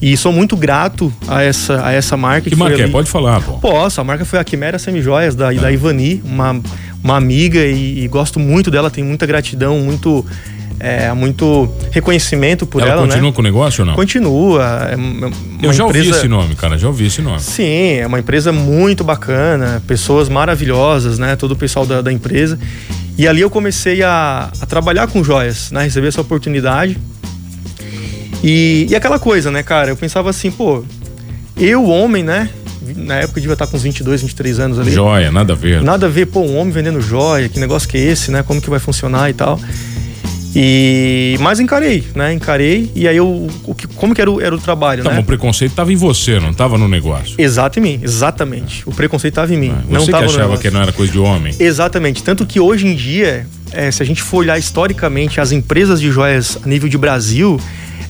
E 0.00 0.16
sou 0.16 0.32
muito 0.32 0.56
grato 0.56 1.12
a 1.28 1.42
essa, 1.42 1.84
a 1.84 1.92
essa 1.92 2.16
marca. 2.16 2.42
Que, 2.42 2.50
que 2.50 2.56
marca 2.56 2.82
é? 2.82 2.88
Pode 2.88 3.10
falar, 3.10 3.40
pô. 3.42 3.58
Posso. 3.58 4.00
A 4.00 4.04
marca 4.04 4.24
foi 4.24 4.38
a 4.38 4.44
Quimera 4.44 4.78
Semijoias, 4.78 5.34
da, 5.34 5.52
da 5.52 5.70
Ivani, 5.70 6.22
uma, 6.24 6.58
uma 7.04 7.16
amiga, 7.16 7.60
e, 7.60 8.04
e, 8.04 8.08
gosto 8.08 8.40
muito 8.40 8.70
dela, 8.70 8.90
tenho 8.90 9.06
muita 9.06 9.26
gratidão, 9.26 9.78
muito. 9.80 10.24
É, 10.82 11.12
muito 11.12 11.70
reconhecimento 11.90 12.64
por 12.64 12.80
ela, 12.80 12.92
ela 12.92 13.02
continua 13.02 13.28
né? 13.28 13.32
com 13.34 13.40
o 13.42 13.44
negócio 13.44 13.82
ou 13.82 13.86
não? 13.86 13.94
Continua. 13.94 14.88
É 14.88 15.66
Eu 15.66 15.74
já 15.74 15.84
empresa... 15.84 16.06
ouvi 16.06 16.08
esse 16.08 16.26
nome, 16.26 16.54
cara, 16.54 16.78
já 16.78 16.86
ouvi 16.86 17.04
esse 17.04 17.20
nome. 17.20 17.38
Sim, 17.38 17.98
é 17.98 18.06
uma 18.06 18.18
empresa 18.18 18.50
muito 18.50 19.04
bacana, 19.04 19.82
pessoas 19.86 20.30
maravilhosas, 20.30 21.18
né? 21.18 21.36
Todo 21.36 21.52
o 21.52 21.56
pessoal 21.56 21.84
da, 21.84 22.00
da 22.00 22.10
empresa. 22.10 22.58
E 23.20 23.28
ali 23.28 23.42
eu 23.42 23.50
comecei 23.50 24.02
a, 24.02 24.50
a 24.62 24.64
trabalhar 24.64 25.06
com 25.06 25.22
joias, 25.22 25.70
né? 25.70 25.82
Recebi 25.82 26.06
essa 26.06 26.22
oportunidade. 26.22 26.96
E, 28.42 28.86
e 28.88 28.96
aquela 28.96 29.18
coisa, 29.18 29.50
né, 29.50 29.62
cara? 29.62 29.90
Eu 29.90 29.96
pensava 29.96 30.30
assim, 30.30 30.50
pô, 30.50 30.82
eu, 31.54 31.84
homem, 31.84 32.22
né? 32.22 32.48
Na 32.96 33.16
época 33.16 33.38
eu 33.38 33.42
devia 33.42 33.52
estar 33.52 33.66
com 33.66 33.76
uns 33.76 33.82
22, 33.82 34.22
23 34.22 34.60
anos 34.60 34.78
ali. 34.78 34.90
Joia, 34.90 35.30
nada 35.30 35.52
a 35.52 35.56
ver. 35.56 35.82
Nada 35.82 36.06
a 36.06 36.08
ver, 36.08 36.28
pô, 36.28 36.40
um 36.40 36.56
homem 36.56 36.72
vendendo 36.72 36.98
joia, 36.98 37.46
que 37.50 37.60
negócio 37.60 37.86
que 37.86 37.98
é 37.98 38.00
esse, 38.00 38.30
né? 38.30 38.42
Como 38.42 38.58
que 38.58 38.70
vai 38.70 38.78
funcionar 38.78 39.28
e 39.28 39.34
tal. 39.34 39.60
E 40.54 41.36
mas 41.40 41.60
encarei, 41.60 42.04
né? 42.14 42.32
Encarei 42.32 42.90
e 42.94 43.06
aí 43.06 43.16
eu 43.16 43.48
o 43.64 43.74
que, 43.74 43.86
como 43.86 44.14
que 44.14 44.20
era 44.20 44.30
o, 44.30 44.40
era 44.40 44.54
o 44.54 44.58
trabalho, 44.58 45.04
tá, 45.04 45.12
né? 45.12 45.20
o 45.20 45.24
preconceito 45.24 45.70
estava 45.70 45.92
em 45.92 45.96
você, 45.96 46.40
não 46.40 46.50
estava 46.50 46.76
no 46.76 46.88
negócio. 46.88 47.34
Exato 47.38 47.78
em 47.78 47.82
mim, 47.82 48.00
exatamente. 48.02 48.82
O 48.86 48.92
preconceito 48.92 49.32
estava 49.32 49.54
em 49.54 49.58
mim, 49.58 49.72
ah, 49.72 49.84
não 49.88 50.00
você 50.00 50.10
tava 50.10 50.26
que 50.26 50.32
achava 50.32 50.58
que 50.58 50.70
não 50.70 50.82
era 50.82 50.92
coisa 50.92 51.12
de 51.12 51.18
homem. 51.18 51.54
Exatamente, 51.58 52.22
tanto 52.24 52.44
que 52.44 52.58
hoje 52.58 52.86
em 52.86 52.96
dia, 52.96 53.46
é, 53.72 53.90
se 53.90 54.02
a 54.02 54.06
gente 54.06 54.22
for 54.22 54.38
olhar 54.38 54.58
historicamente 54.58 55.40
as 55.40 55.52
empresas 55.52 56.00
de 56.00 56.10
joias 56.10 56.58
a 56.62 56.66
nível 56.66 56.88
de 56.88 56.98
Brasil, 56.98 57.60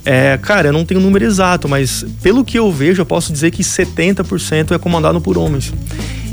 é, 0.04 0.38
cara, 0.40 0.68
eu 0.68 0.72
não 0.72 0.84
tenho 0.84 0.98
o 0.98 1.02
um 1.02 1.06
número 1.06 1.24
exato, 1.24 1.68
mas 1.68 2.06
pelo 2.22 2.42
que 2.42 2.58
eu 2.58 2.72
vejo, 2.72 3.02
eu 3.02 3.06
posso 3.06 3.32
dizer 3.32 3.50
que 3.50 3.62
70% 3.62 4.74
é 4.74 4.78
comandado 4.78 5.20
por 5.20 5.36
homens. 5.36 5.72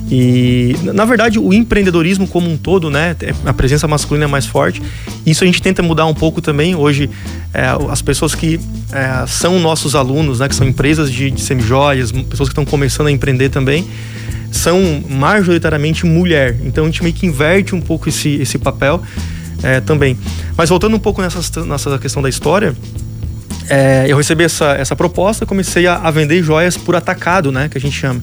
E, 0.09 0.75
na 0.83 1.03
verdade, 1.03 1.37
o 1.37 1.53
empreendedorismo 1.53 2.27
como 2.27 2.49
um 2.49 2.55
todo, 2.55 2.89
né? 2.89 3.15
É, 3.21 3.33
a 3.45 3.53
presença 3.53 3.87
masculina 3.87 4.25
é 4.25 4.27
mais 4.27 4.45
forte. 4.45 4.81
Isso 5.25 5.43
a 5.43 5.47
gente 5.47 5.61
tenta 5.61 5.83
mudar 5.83 6.05
um 6.05 6.13
pouco 6.13 6.41
também. 6.41 6.75
Hoje, 6.75 7.09
é, 7.53 7.65
as 7.89 8.01
pessoas 8.01 8.33
que 8.33 8.59
é, 8.91 9.25
são 9.27 9.59
nossos 9.59 9.95
alunos, 9.95 10.39
né? 10.39 10.47
Que 10.47 10.55
são 10.55 10.65
empresas 10.65 11.11
de, 11.11 11.29
de 11.29 11.41
semijoias, 11.41 12.11
pessoas 12.11 12.47
que 12.47 12.53
estão 12.53 12.65
começando 12.65 13.07
a 13.07 13.11
empreender 13.11 13.49
também, 13.49 13.85
são 14.49 15.03
majoritariamente 15.09 16.05
mulher. 16.05 16.57
Então, 16.63 16.85
a 16.85 16.87
gente 16.87 17.03
meio 17.03 17.13
que 17.13 17.25
inverte 17.25 17.75
um 17.75 17.81
pouco 17.81 18.07
esse, 18.07 18.29
esse 18.35 18.57
papel 18.57 19.01
é, 19.61 19.81
também. 19.81 20.17
Mas 20.55 20.69
voltando 20.69 20.95
um 20.95 20.99
pouco 20.99 21.21
nessa, 21.21 21.65
nessa 21.65 21.97
questão 21.99 22.21
da 22.21 22.29
história, 22.29 22.73
é, 23.69 24.05
eu 24.07 24.15
recebi 24.15 24.43
essa, 24.43 24.71
essa 24.73 24.95
proposta 24.95 25.45
comecei 25.45 25.87
a, 25.87 25.95
a, 25.95 26.11
vender 26.11 26.41
joias 26.41 26.77
por 26.77 26.95
atacado, 26.95 27.51
né? 27.51 27.67
Que 27.67 27.77
a 27.77 27.81
gente 27.81 27.97
chama. 27.97 28.21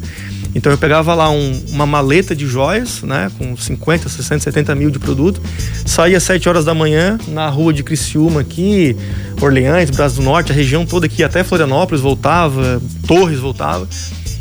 Então 0.55 0.71
eu 0.71 0.79
pegava 0.79 1.15
lá 1.15 1.31
um, 1.31 1.65
uma 1.71 1.85
maleta 1.85 2.35
de 2.35 2.47
joias, 2.47 3.03
né? 3.03 3.31
Com 3.37 3.57
50, 3.57 4.09
60, 4.09 4.45
70 4.45 4.75
mil 4.75 4.91
de 4.91 4.99
produto. 4.99 5.41
Saía 5.85 6.17
às 6.17 6.23
7 6.23 6.49
horas 6.49 6.65
da 6.65 6.75
manhã 6.75 7.19
na 7.29 7.49
rua 7.49 7.73
de 7.73 7.83
Criciúma 7.83 8.41
aqui, 8.41 8.97
Orleans, 9.41 9.91
Brasil 9.91 10.23
do 10.23 10.25
Norte, 10.25 10.53
a 10.53 10.55
região 10.55 10.87
toda 10.87 11.07
aqui, 11.07 11.25
até 11.25 11.43
Florianópolis 11.43 12.01
voltava, 12.01 12.81
Torres 13.07 13.41
voltava. 13.41 13.89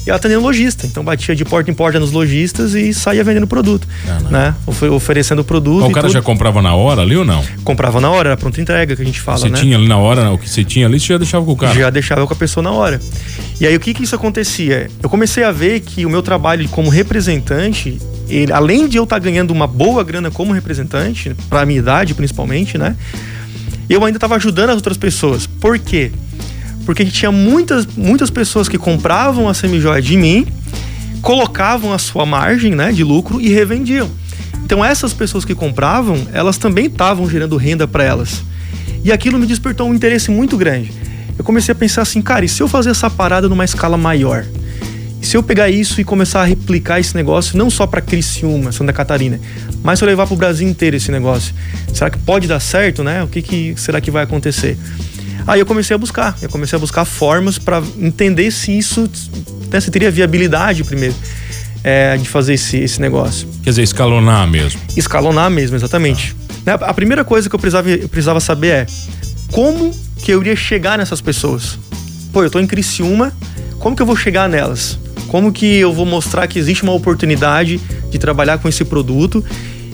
E 0.05 0.09
ela 0.09 0.17
atendendo 0.17 0.41
lojista. 0.41 0.85
Então 0.85 1.03
batia 1.03 1.35
de 1.35 1.45
porta 1.45 1.71
em 1.71 1.73
porta 1.73 1.99
nos 1.99 2.11
lojistas 2.11 2.73
e 2.73 2.93
saía 2.93 3.23
vendendo 3.23 3.47
produto. 3.47 3.87
Ah, 4.07 4.19
né? 4.29 4.55
oferecendo 4.91 5.43
produto. 5.43 5.85
o 5.85 5.91
cara 5.91 6.07
tudo. 6.07 6.13
já 6.13 6.21
comprava 6.21 6.61
na 6.61 6.75
hora 6.75 7.01
ali 7.01 7.15
ou 7.15 7.23
não? 7.23 7.43
Comprava 7.63 8.01
na 8.01 8.09
hora, 8.09 8.29
era 8.29 8.37
pronta 8.37 8.59
entrega 8.59 8.95
que 8.95 9.01
a 9.01 9.05
gente 9.05 9.21
fala, 9.21 9.37
você 9.37 9.49
né? 9.49 9.57
tinha 9.57 9.77
ali 9.77 9.87
na 9.87 9.97
hora, 9.97 10.31
o 10.31 10.37
que 10.37 10.49
você 10.49 10.63
tinha 10.63 10.87
ali, 10.87 10.99
você 10.99 11.07
já 11.07 11.17
deixava 11.17 11.45
com 11.45 11.51
o 11.51 11.55
cara? 11.55 11.73
Já 11.73 11.89
deixava 11.89 12.27
com 12.27 12.33
a 12.33 12.35
pessoa 12.35 12.63
na 12.63 12.71
hora. 12.71 12.99
E 13.59 13.65
aí 13.65 13.75
o 13.75 13.79
que 13.79 13.93
que 13.93 14.03
isso 14.03 14.15
acontecia? 14.15 14.89
Eu 15.01 15.09
comecei 15.09 15.43
a 15.43 15.51
ver 15.51 15.79
que 15.79 16.05
o 16.05 16.09
meu 16.09 16.21
trabalho 16.21 16.67
como 16.69 16.89
representante, 16.89 17.97
ele, 18.27 18.51
além 18.51 18.87
de 18.87 18.97
eu 18.97 19.03
estar 19.03 19.17
tá 19.17 19.19
ganhando 19.19 19.51
uma 19.51 19.67
boa 19.67 20.03
grana 20.03 20.29
como 20.29 20.51
representante, 20.53 21.35
para 21.49 21.65
minha 21.65 21.79
idade 21.79 22.13
principalmente, 22.13 22.77
né? 22.77 22.95
Eu 23.89 24.03
ainda 24.03 24.17
estava 24.17 24.35
ajudando 24.35 24.69
as 24.69 24.75
outras 24.75 24.97
pessoas. 24.97 25.45
Por 25.45 25.77
quê? 25.77 26.11
Porque 26.85 27.05
tinha 27.05 27.31
muitas, 27.31 27.85
muitas 27.85 28.29
pessoas 28.29 28.67
que 28.67 28.77
compravam 28.77 29.47
a 29.47 29.53
semijoia 29.53 30.01
de 30.01 30.17
mim, 30.17 30.45
colocavam 31.21 31.93
a 31.93 31.97
sua 31.97 32.25
margem 32.25 32.75
né, 32.75 32.91
de 32.91 33.03
lucro 33.03 33.39
e 33.39 33.49
revendiam. 33.49 34.09
Então 34.65 34.83
essas 34.83 35.13
pessoas 35.13 35.45
que 35.45 35.55
compravam, 35.55 36.27
elas 36.33 36.57
também 36.57 36.85
estavam 36.85 37.29
gerando 37.29 37.55
renda 37.57 37.87
para 37.87 38.03
elas. 38.03 38.43
E 39.03 39.11
aquilo 39.11 39.37
me 39.37 39.45
despertou 39.45 39.87
um 39.87 39.93
interesse 39.93 40.31
muito 40.31 40.57
grande. 40.57 40.91
Eu 41.37 41.43
comecei 41.43 41.71
a 41.71 41.75
pensar 41.75 42.03
assim, 42.03 42.21
cara, 42.21 42.45
e 42.45 42.49
se 42.49 42.61
eu 42.61 42.67
fazer 42.67 42.89
essa 42.89 43.09
parada 43.09 43.49
numa 43.49 43.65
escala 43.65 43.97
maior? 43.97 44.45
E 45.21 45.25
se 45.25 45.37
eu 45.37 45.43
pegar 45.43 45.69
isso 45.69 45.99
e 45.99 46.03
começar 46.03 46.41
a 46.41 46.45
replicar 46.45 46.99
esse 46.99 47.15
negócio, 47.15 47.57
não 47.57 47.69
só 47.69 47.87
para 47.87 48.01
Criciúma, 48.01 48.71
Santa 48.71 48.91
Catarina, 48.91 49.39
mas 49.81 49.99
se 49.99 50.05
eu 50.05 50.07
levar 50.07 50.27
para 50.27 50.33
o 50.33 50.37
Brasil 50.37 50.67
inteiro 50.67 50.97
esse 50.97 51.11
negócio, 51.11 51.53
será 51.93 52.09
que 52.09 52.17
pode 52.17 52.47
dar 52.47 52.59
certo, 52.59 53.03
né? 53.03 53.23
O 53.23 53.27
que, 53.27 53.41
que 53.41 53.73
será 53.77 54.01
que 54.01 54.11
vai 54.11 54.23
acontecer? 54.23 54.77
Aí 55.45 55.59
eu 55.59 55.65
comecei 55.65 55.93
a 55.95 55.97
buscar, 55.97 56.37
eu 56.41 56.49
comecei 56.49 56.75
a 56.75 56.79
buscar 56.79 57.05
formas 57.05 57.57
para 57.57 57.81
entender 57.99 58.49
se 58.51 58.77
isso, 58.77 59.09
né, 59.71 59.79
se 59.79 59.91
teria 59.91 60.09
viabilidade 60.09 60.83
primeiro. 60.83 61.15
É, 61.85 62.15
de 62.15 62.29
fazer 62.29 62.53
esse, 62.53 62.77
esse 62.77 63.01
negócio. 63.01 63.45
Quer 63.61 63.71
dizer, 63.71 63.83
escalonar 63.83 64.47
mesmo. 64.47 64.79
Escalonar 64.95 65.51
mesmo, 65.51 65.75
exatamente. 65.75 66.33
Ah. 66.65 66.75
A 66.75 66.93
primeira 66.93 67.25
coisa 67.25 67.49
que 67.49 67.55
eu 67.55 67.59
precisava, 67.59 67.89
eu 67.89 68.07
precisava 68.07 68.39
saber 68.39 68.67
é 68.69 68.85
como 69.51 69.91
que 70.23 70.31
eu 70.31 70.39
iria 70.39 70.55
chegar 70.55 70.97
nessas 70.97 71.19
pessoas. 71.19 71.77
Pô, 72.31 72.41
eu 72.41 72.49
tô 72.49 72.57
em 72.59 72.65
Criciúma, 72.65 73.33
como 73.79 73.95
que 73.97 74.01
eu 74.01 74.05
vou 74.05 74.15
chegar 74.15 74.47
nelas? 74.47 74.97
Como 75.27 75.51
que 75.51 75.65
eu 75.65 75.91
vou 75.91 76.05
mostrar 76.05 76.47
que 76.47 76.57
existe 76.57 76.83
uma 76.83 76.93
oportunidade 76.93 77.81
de 78.09 78.17
trabalhar 78.17 78.59
com 78.59 78.69
esse 78.69 78.85
produto 78.85 79.43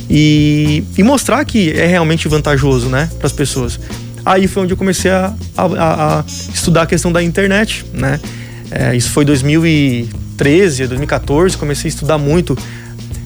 e, 0.07 0.83
e 0.95 1.01
mostrar 1.01 1.43
que 1.43 1.71
é 1.71 1.87
realmente 1.87 2.27
vantajoso, 2.27 2.87
né, 2.87 3.09
para 3.17 3.25
as 3.25 3.33
pessoas? 3.33 3.79
Aí 4.29 4.47
foi 4.47 4.61
onde 4.61 4.73
eu 4.73 4.77
comecei 4.77 5.09
a, 5.09 5.33
a, 5.57 6.19
a 6.19 6.23
estudar 6.53 6.83
a 6.83 6.85
questão 6.85 7.11
da 7.11 7.23
internet, 7.23 7.83
né? 7.91 8.19
É, 8.69 8.95
isso 8.95 9.09
foi 9.09 9.25
2013, 9.25 10.85
2014, 10.85 11.57
comecei 11.57 11.87
a 11.87 11.91
estudar 11.91 12.19
muito 12.19 12.55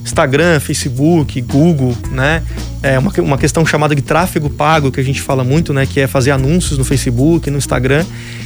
Instagram, 0.02 0.62
Facebook, 0.62 1.42
Google, 1.42 1.94
né? 2.10 2.42
É 2.82 2.98
uma, 2.98 3.12
uma 3.18 3.38
questão 3.38 3.66
chamada 3.66 3.94
de 3.94 4.02
tráfego 4.02 4.50
pago, 4.50 4.94
que 4.94 5.00
a 5.02 5.04
gente 5.04 5.22
fala 5.22 5.44
muito, 5.44 5.74
né? 5.74 5.86
Que 5.86 6.00
é 6.00 6.08
fazer 6.08 6.32
anúncios 6.32 6.78
no 6.78 6.86
Facebook, 6.86 7.52
no 7.52 7.58
Instagram. 7.58 8.06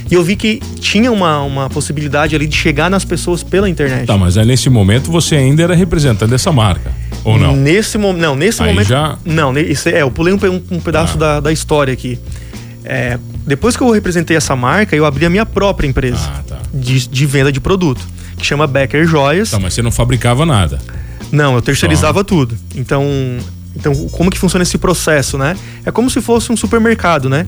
E 0.10 0.16
eu 0.16 0.24
vi 0.24 0.36
que 0.36 0.60
tinha 0.80 1.12
uma, 1.12 1.44
uma 1.44 1.70
possibilidade 1.70 2.36
ali 2.36 2.48
de 2.48 2.58
chegar 2.58 2.90
nas 2.90 3.06
pessoas 3.06 3.44
pela 3.44 3.70
internet. 3.70 4.08
Tá, 4.08 4.18
mas 4.18 4.36
aí 4.36 4.48
nesse 4.48 4.68
momento 4.68 5.12
você 5.12 5.36
ainda 5.36 5.62
era 5.62 5.76
representante 5.76 6.32
dessa 6.32 6.52
marca, 6.52 6.92
ou 7.24 7.38
não? 7.38 7.56
Nesse 7.56 8.00
momento, 8.00 8.22
não, 8.22 8.36
nesse 8.36 8.64
aí 8.64 8.70
momento... 8.70 8.88
já... 8.88 9.16
Não, 9.24 9.56
isso, 9.56 9.90
é, 9.90 10.02
eu 10.02 10.10
pulei 10.10 10.34
um, 10.34 10.38
um, 10.38 10.78
um 10.78 10.80
pedaço 10.80 11.18
ah. 11.18 11.20
da, 11.20 11.40
da 11.40 11.52
história 11.52 11.94
aqui. 11.94 12.18
É, 12.90 13.20
depois 13.46 13.76
que 13.76 13.84
eu 13.84 13.92
representei 13.92 14.38
essa 14.38 14.56
marca, 14.56 14.96
eu 14.96 15.06
abri 15.06 15.26
a 15.26 15.30
minha 15.30 15.46
própria 15.46 15.88
empresa 15.88 16.18
ah, 16.26 16.44
tá. 16.48 16.60
de, 16.74 17.08
de, 17.08 17.26
venda 17.26 17.52
de 17.52 17.60
produto, 17.60 18.02
que 18.38 18.46
chama 18.46 18.66
Becker 18.66 19.06
Joias. 19.06 19.52
Tá, 19.52 19.60
mas 19.60 19.74
você 19.74 19.82
não 19.82 19.92
fabricava 19.92 20.46
nada. 20.46 20.80
Não, 21.32 21.56
eu 21.56 21.62
terceirizava 21.62 22.20
Só. 22.20 22.24
tudo. 22.24 22.58
Então, 22.76 23.06
então, 23.76 23.94
como 24.10 24.32
que 24.32 24.40
funciona 24.40 24.64
esse 24.64 24.78
processo, 24.78 25.38
né? 25.38 25.58
É 25.86 25.92
como 25.92 26.10
se 26.10 26.22
fosse 26.22 26.52
um 26.52 26.58
supermercado, 26.58 27.30
né? 27.30 27.46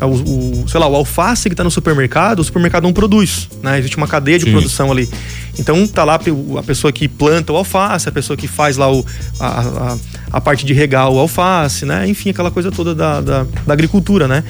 É 0.00 0.04
o, 0.04 0.10
o 0.10 0.68
sei 0.68 0.78
lá, 0.78 0.86
o 0.86 0.94
alface 0.94 1.48
que 1.48 1.54
está 1.54 1.64
no 1.64 1.70
supermercado, 1.70 2.40
o 2.40 2.44
supermercado 2.44 2.82
não 2.82 2.92
produz, 2.92 3.48
né? 3.62 3.78
Existe 3.78 3.96
uma 3.96 4.06
cadeia 4.06 4.38
de 4.38 4.44
Sim. 4.44 4.52
produção 4.52 4.92
ali. 4.92 5.08
Então 5.58 5.86
tá 5.86 6.04
lá 6.04 6.14
a 6.58 6.62
pessoa 6.62 6.92
que 6.92 7.08
planta 7.08 7.52
o 7.52 7.56
alface, 7.56 8.08
a 8.08 8.12
pessoa 8.12 8.36
que 8.36 8.46
faz 8.46 8.76
lá 8.76 8.92
o, 8.92 9.04
a, 9.40 9.46
a, 9.60 9.96
a 10.32 10.40
parte 10.40 10.66
de 10.66 10.74
regar 10.74 11.08
o 11.08 11.18
alface, 11.18 11.86
né? 11.86 12.06
Enfim, 12.06 12.30
aquela 12.30 12.50
coisa 12.50 12.70
toda 12.70 12.94
da, 12.94 13.20
da, 13.20 13.46
da 13.66 13.72
agricultura, 13.72 14.28
né? 14.28 14.44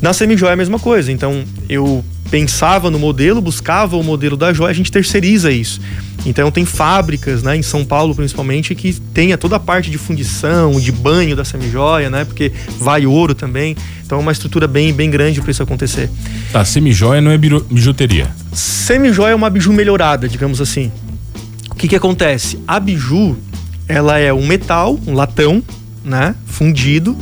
Na 0.00 0.12
semijoia 0.12 0.50
é 0.50 0.52
a 0.52 0.56
mesma 0.56 0.78
coisa. 0.78 1.10
Então 1.10 1.42
eu 1.68 2.04
pensava 2.30 2.90
no 2.90 2.98
modelo, 2.98 3.40
buscava 3.40 3.96
o 3.96 4.02
modelo 4.02 4.36
da 4.36 4.52
joia, 4.52 4.70
a 4.70 4.74
gente 4.74 4.92
terceiriza 4.92 5.50
isso. 5.50 5.80
Então 6.26 6.50
tem 6.50 6.64
fábricas, 6.64 7.42
né, 7.44 7.56
em 7.56 7.62
São 7.62 7.84
Paulo 7.84 8.14
principalmente, 8.14 8.74
que 8.74 8.92
tenha 9.14 9.38
toda 9.38 9.56
a 9.56 9.60
parte 9.60 9.90
de 9.90 9.96
fundição, 9.96 10.72
de 10.80 10.90
banho 10.90 11.36
da 11.36 11.44
semijoia, 11.44 12.10
né, 12.10 12.24
porque 12.24 12.52
vai 12.78 13.06
ouro 13.06 13.34
também. 13.34 13.76
Então 14.04 14.18
é 14.18 14.20
uma 14.20 14.32
estrutura 14.32 14.66
bem, 14.66 14.92
bem 14.92 15.08
grande 15.08 15.40
para 15.40 15.52
isso 15.52 15.62
acontecer. 15.62 16.10
Tá, 16.52 16.64
semijoia 16.64 17.20
não 17.20 17.30
é 17.30 17.38
bijuteria. 17.38 18.28
Semijoia 18.52 19.32
é 19.32 19.34
uma 19.34 19.48
biju 19.48 19.72
melhorada, 19.72 20.28
digamos 20.28 20.60
assim. 20.60 20.90
O 21.70 21.74
que 21.76 21.86
que 21.86 21.96
acontece? 21.96 22.58
A 22.66 22.80
biju, 22.80 23.36
ela 23.86 24.18
é 24.18 24.32
um 24.32 24.46
metal, 24.46 24.98
um 25.06 25.14
latão, 25.14 25.62
né, 26.04 26.34
fundido, 26.46 27.16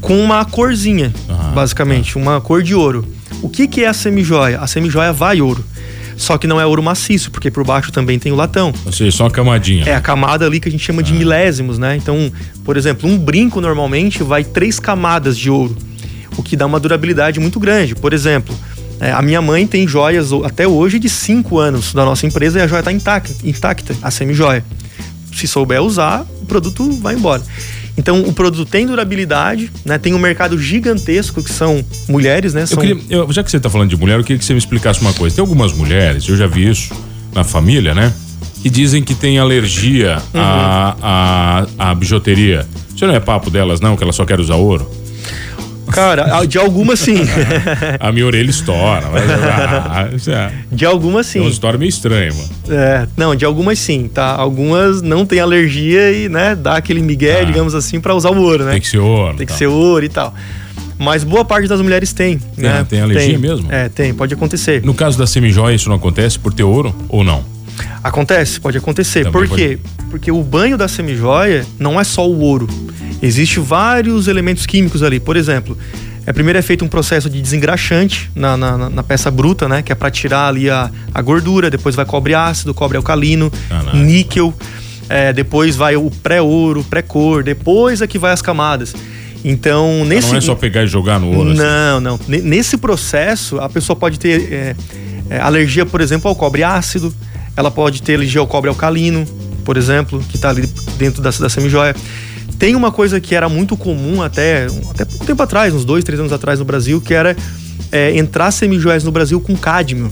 com 0.00 0.22
uma 0.22 0.44
corzinha, 0.44 1.12
ah, 1.28 1.52
basicamente, 1.52 2.14
tá. 2.14 2.20
uma 2.20 2.40
cor 2.40 2.62
de 2.62 2.74
ouro. 2.74 3.04
O 3.42 3.48
que, 3.48 3.66
que 3.66 3.82
é 3.82 3.88
a 3.88 3.92
semijoia? 3.92 4.60
A 4.60 4.66
semijoia 4.66 5.12
vai 5.12 5.40
ouro. 5.40 5.64
Só 6.16 6.38
que 6.38 6.46
não 6.46 6.60
é 6.60 6.66
ouro 6.66 6.82
maciço, 6.82 7.30
porque 7.30 7.50
por 7.50 7.64
baixo 7.64 7.92
também 7.92 8.18
tem 8.18 8.32
o 8.32 8.34
latão. 8.34 8.72
Ou 8.84 8.92
seja, 8.92 9.16
só 9.16 9.24
uma 9.24 9.30
camadinha. 9.30 9.84
É 9.84 9.94
a 9.94 10.00
camada 10.00 10.46
ali 10.46 10.58
que 10.58 10.68
a 10.68 10.72
gente 10.72 10.82
chama 10.82 11.00
ah. 11.00 11.04
de 11.04 11.12
milésimos, 11.12 11.78
né? 11.78 11.96
Então, 11.96 12.32
por 12.64 12.76
exemplo, 12.76 13.08
um 13.08 13.18
brinco 13.18 13.60
normalmente 13.60 14.22
vai 14.22 14.42
três 14.42 14.80
camadas 14.80 15.36
de 15.36 15.50
ouro, 15.50 15.76
o 16.36 16.42
que 16.42 16.56
dá 16.56 16.64
uma 16.66 16.80
durabilidade 16.80 17.38
muito 17.38 17.60
grande. 17.60 17.94
Por 17.94 18.12
exemplo, 18.12 18.54
é, 18.98 19.12
a 19.12 19.20
minha 19.20 19.42
mãe 19.42 19.66
tem 19.66 19.86
joias 19.86 20.32
até 20.44 20.66
hoje 20.66 20.98
de 20.98 21.08
cinco 21.08 21.58
anos 21.58 21.92
da 21.92 22.04
nossa 22.04 22.26
empresa 22.26 22.58
e 22.58 22.62
a 22.62 22.66
joia 22.66 22.80
está 22.80 22.92
intacta, 22.92 23.34
intacta, 23.44 23.94
a 24.02 24.10
semi-joia. 24.10 24.64
Se 25.34 25.46
souber 25.46 25.82
usar, 25.82 26.24
o 26.40 26.46
produto 26.46 26.90
vai 26.92 27.14
embora. 27.14 27.42
Então 27.96 28.20
o 28.20 28.32
produto 28.32 28.68
tem 28.68 28.86
durabilidade, 28.86 29.70
né? 29.84 29.98
Tem 29.98 30.12
um 30.14 30.18
mercado 30.18 30.58
gigantesco 30.58 31.42
que 31.42 31.50
são 31.50 31.84
mulheres, 32.08 32.52
né? 32.52 32.66
São... 32.66 32.82
Eu 32.82 32.96
queria, 32.96 33.16
eu, 33.18 33.32
já 33.32 33.42
que 33.42 33.50
você 33.50 33.56
está 33.56 33.70
falando 33.70 33.90
de 33.90 33.96
mulher, 33.96 34.18
eu 34.18 34.24
queria 34.24 34.38
que 34.38 34.44
você 34.44 34.52
me 34.52 34.58
explicasse 34.58 35.00
uma 35.00 35.12
coisa. 35.12 35.36
Tem 35.36 35.42
algumas 35.42 35.72
mulheres, 35.72 36.28
eu 36.28 36.36
já 36.36 36.46
vi 36.46 36.68
isso 36.68 36.94
na 37.34 37.42
família, 37.42 37.94
né? 37.94 38.12
Que 38.62 38.68
dizem 38.70 39.02
que 39.02 39.14
tem 39.14 39.38
alergia 39.38 40.18
uhum. 40.34 40.40
à, 40.40 41.66
à, 41.78 41.90
à 41.90 41.94
bijuteria. 41.94 42.66
Isso 42.94 43.06
não 43.06 43.14
é 43.14 43.20
papo 43.20 43.50
delas, 43.50 43.80
não, 43.80 43.96
que 43.96 44.02
elas 44.02 44.16
só 44.16 44.24
querem 44.24 44.44
usar 44.44 44.56
ouro? 44.56 44.90
Cara, 45.92 46.44
de 46.44 46.58
algumas 46.58 46.98
sim. 46.98 47.18
a 48.00 48.12
minha 48.12 48.26
orelha 48.26 48.50
estoura. 48.50 49.08
Mas, 49.10 49.24
ah, 49.30 50.08
é. 50.30 50.52
De 50.70 50.84
algumas 50.84 51.26
sim. 51.26 51.38
É 51.38 51.42
uma 51.42 51.50
história 51.50 51.78
meio 51.78 51.88
estranha, 51.88 52.32
mano. 52.32 52.48
É, 52.68 53.06
não, 53.16 53.34
de 53.34 53.44
algumas 53.44 53.78
sim, 53.78 54.08
tá? 54.12 54.34
Algumas 54.34 55.02
não 55.02 55.24
têm 55.24 55.40
alergia 55.40 56.12
e, 56.12 56.28
né, 56.28 56.54
dá 56.54 56.76
aquele 56.76 57.00
migué, 57.00 57.40
ah. 57.40 57.44
digamos 57.44 57.74
assim, 57.74 58.00
para 58.00 58.14
usar 58.14 58.30
o 58.30 58.40
ouro, 58.40 58.64
né? 58.64 58.72
Tem 58.72 58.80
que 58.80 58.88
ser 58.88 58.98
ouro. 58.98 59.36
Tem 59.36 59.46
que 59.46 59.52
ser 59.52 59.66
ouro 59.66 60.04
e 60.04 60.08
tal. 60.08 60.34
Mas 60.98 61.24
boa 61.24 61.44
parte 61.44 61.68
das 61.68 61.80
mulheres 61.80 62.12
tem, 62.12 62.38
tem 62.38 62.64
né? 62.64 62.86
Tem 62.88 63.00
alergia 63.00 63.28
tem, 63.28 63.38
mesmo? 63.38 63.70
É, 63.70 63.88
tem, 63.88 64.14
pode 64.14 64.32
acontecer. 64.32 64.82
No 64.82 64.94
caso 64.94 65.18
da 65.18 65.26
semijoia, 65.26 65.74
isso 65.74 65.88
não 65.88 65.96
acontece 65.96 66.38
por 66.38 66.52
ter 66.52 66.62
ouro 66.62 66.94
ou 67.08 67.22
não? 67.22 67.55
Acontece, 68.02 68.60
pode 68.60 68.78
acontecer. 68.78 69.24
Também 69.24 69.32
por 69.32 69.56
quê? 69.56 69.78
Pode... 69.82 70.06
Porque 70.10 70.30
o 70.30 70.42
banho 70.42 70.76
da 70.76 70.88
semijoia 70.88 71.66
não 71.78 72.00
é 72.00 72.04
só 72.04 72.28
o 72.28 72.38
ouro. 72.40 72.68
Existem 73.22 73.62
vários 73.62 74.28
elementos 74.28 74.66
químicos 74.66 75.02
ali. 75.02 75.18
Por 75.18 75.36
exemplo, 75.36 75.76
é, 76.26 76.32
primeiro 76.32 76.58
é 76.58 76.62
feito 76.62 76.84
um 76.84 76.88
processo 76.88 77.30
de 77.30 77.40
desengraxante 77.40 78.30
na, 78.34 78.56
na, 78.56 78.90
na 78.90 79.02
peça 79.02 79.30
bruta, 79.30 79.68
né? 79.68 79.82
Que 79.82 79.92
é 79.92 79.94
para 79.94 80.10
tirar 80.10 80.48
ali 80.48 80.68
a, 80.68 80.90
a 81.14 81.22
gordura. 81.22 81.70
Depois 81.70 81.94
vai 81.94 82.04
cobre 82.04 82.34
ácido, 82.34 82.74
cobre 82.74 82.96
alcalino, 82.96 83.50
níquel. 83.94 84.52
É, 85.08 85.32
depois 85.32 85.76
vai 85.76 85.96
o 85.96 86.10
pré-ouro, 86.10 86.84
pré-cor. 86.84 87.44
Depois 87.44 88.02
é 88.02 88.06
que 88.06 88.18
vai 88.18 88.32
as 88.32 88.42
camadas. 88.42 88.94
Então, 89.44 90.04
nesse. 90.04 90.30
Não 90.30 90.38
é 90.38 90.40
só 90.40 90.56
pegar 90.56 90.82
e 90.82 90.88
jogar 90.88 91.20
no 91.20 91.28
ouro. 91.32 91.54
Não, 91.54 91.96
assim. 91.96 92.04
não. 92.04 92.20
Nesse 92.26 92.76
processo, 92.76 93.60
a 93.60 93.68
pessoa 93.68 93.94
pode 93.94 94.18
ter 94.18 94.52
é, 94.52 94.76
é, 95.30 95.38
alergia, 95.38 95.86
por 95.86 96.00
exemplo, 96.00 96.28
ao 96.28 96.34
cobre 96.34 96.64
ácido. 96.64 97.14
Ela 97.56 97.70
pode 97.70 98.02
ter 98.02 98.14
alergia 98.14 98.40
ao 98.40 98.46
cobre 98.46 98.68
alcalino, 98.68 99.24
por 99.64 99.76
exemplo, 99.76 100.22
que 100.28 100.36
está 100.36 100.50
ali 100.50 100.66
dentro 100.98 101.22
da, 101.22 101.30
da 101.30 101.48
semijoia. 101.48 101.94
Tem 102.58 102.74
uma 102.74 102.90
coisa 102.90 103.20
que 103.20 103.34
era 103.34 103.48
muito 103.48 103.76
comum 103.76 104.22
até, 104.22 104.66
até 104.90 105.04
pouco 105.04 105.26
tempo 105.26 105.42
atrás, 105.42 105.74
uns 105.74 105.84
dois, 105.84 106.04
três 106.04 106.18
anos 106.18 106.32
atrás 106.32 106.58
no 106.58 106.64
Brasil, 106.64 107.00
que 107.00 107.12
era 107.12 107.36
é, 107.92 108.16
entrar 108.16 108.50
semijoias 108.50 109.04
no 109.04 109.10
Brasil 109.10 109.40
com 109.40 109.56
cádmio. 109.56 110.10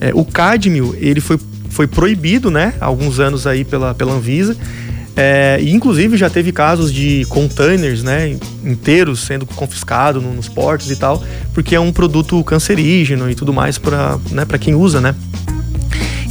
É, 0.00 0.12
o 0.14 0.24
cádmio, 0.24 0.96
ele 0.98 1.20
foi, 1.20 1.38
foi 1.70 1.86
proibido, 1.86 2.50
né, 2.50 2.74
há 2.80 2.86
alguns 2.86 3.18
anos 3.18 3.46
aí 3.46 3.64
pela, 3.64 3.94
pela 3.94 4.12
Anvisa. 4.12 4.56
É, 5.16 5.58
e 5.60 5.72
inclusive 5.72 6.16
já 6.16 6.30
teve 6.30 6.52
casos 6.52 6.92
de 6.92 7.26
containers, 7.28 8.04
né, 8.04 8.38
inteiros 8.64 9.20
sendo 9.20 9.44
confiscados 9.44 10.22
no, 10.22 10.32
nos 10.32 10.48
portos 10.48 10.90
e 10.92 10.96
tal, 10.96 11.22
porque 11.52 11.74
é 11.74 11.80
um 11.80 11.92
produto 11.92 12.42
cancerígeno 12.44 13.28
e 13.28 13.34
tudo 13.34 13.52
mais 13.52 13.78
para 13.78 14.16
né, 14.30 14.46
quem 14.60 14.76
usa, 14.76 15.00
né. 15.00 15.16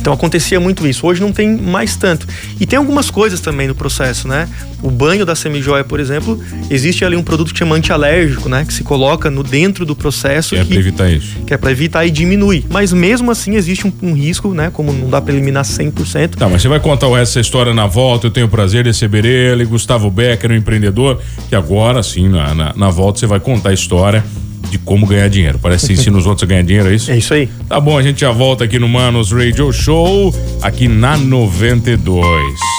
Então 0.08 0.16
acontecia 0.16 0.58
muito 0.58 0.88
isso. 0.88 1.06
Hoje 1.06 1.20
não 1.20 1.34
tem 1.34 1.58
mais 1.58 1.98
tanto. 1.98 2.26
E 2.62 2.66
tem 2.66 2.80
algumas 2.80 3.10
coisas 3.10 3.42
também 3.42 3.68
no 3.68 3.76
processo, 3.76 4.26
né? 4.26 4.48
O 4.82 4.90
banho 4.90 5.26
da 5.26 5.36
semijoia, 5.36 5.84
por 5.84 6.00
exemplo, 6.00 6.42
existe 6.70 7.04
ali 7.04 7.18
um 7.18 7.22
produto 7.22 7.52
que 7.52 7.60
chama 7.60 7.76
antialérgico, 7.76 8.48
né? 8.48 8.64
Que 8.66 8.74
se 8.74 8.86
coloca 8.86 9.30
no 9.30 9.44
dentro 9.44 9.86
do 9.86 9.94
processo. 9.94 10.56
Que 10.56 10.62
é 10.62 10.64
para 10.64 10.76
evitar 10.78 11.12
isso. 11.12 11.36
Que 11.46 11.54
é 11.54 11.58
para 11.58 11.72
evitar 11.72 12.06
e 12.06 12.10
diminuir. 12.10 12.64
Mas 12.70 12.94
mesmo 12.94 13.30
assim 13.32 13.56
existe 13.56 13.86
um, 13.86 13.92
um, 14.02 14.14
risco, 14.14 14.54
né? 14.54 14.70
Como 14.72 14.94
não 14.94 15.10
dá 15.10 15.20
para 15.20 15.34
eliminar 15.34 15.66
100%. 15.66 16.36
Tá, 16.36 16.48
mas 16.48 16.62
você 16.62 16.70
vai 16.70 16.80
contar 16.80 17.08
essa 17.20 17.42
história 17.42 17.74
na 17.74 17.86
volta. 17.86 18.28
Eu 18.28 18.32
tenho 18.32 18.46
o 18.46 18.50
prazer 18.50 18.84
de 18.84 18.92
receber 18.92 19.26
ele, 19.26 19.66
Gustavo 19.66 20.10
Becker, 20.10 20.50
um 20.52 20.56
empreendedor, 20.56 21.20
que 21.50 21.56
agora 21.56 22.02
sim, 22.02 22.30
na, 22.30 22.56
na, 22.56 22.74
na 22.74 22.90
volta, 22.90 23.20
você 23.20 23.28
vai 23.28 23.42
contar 23.42 23.72
a 23.72 23.74
história 23.74 24.24
de 24.70 24.78
como 24.78 25.06
ganhar 25.06 25.30
dinheiro. 25.30 25.60
Parece 25.60 25.88
que 25.88 25.94
ensina 25.94 26.18
os 26.18 26.26
outros 26.26 26.44
a 26.44 26.48
ganhar 26.48 26.64
dinheiro, 26.64 26.90
é 26.90 26.96
isso? 26.96 27.12
É 27.12 27.18
isso 27.18 27.34
aí. 27.34 27.50
Tá 27.68 27.80
bom, 27.80 27.98
a 27.98 28.02
gente 28.04 28.22
já 28.22 28.32
volta 28.32 28.64
aqui 28.64 28.80
no 28.80 28.88
Manos 28.88 29.32
Radio 29.32 29.72
Show, 29.72 30.34
aqui 30.62 30.88
na 30.88 31.18
92. 31.18 32.77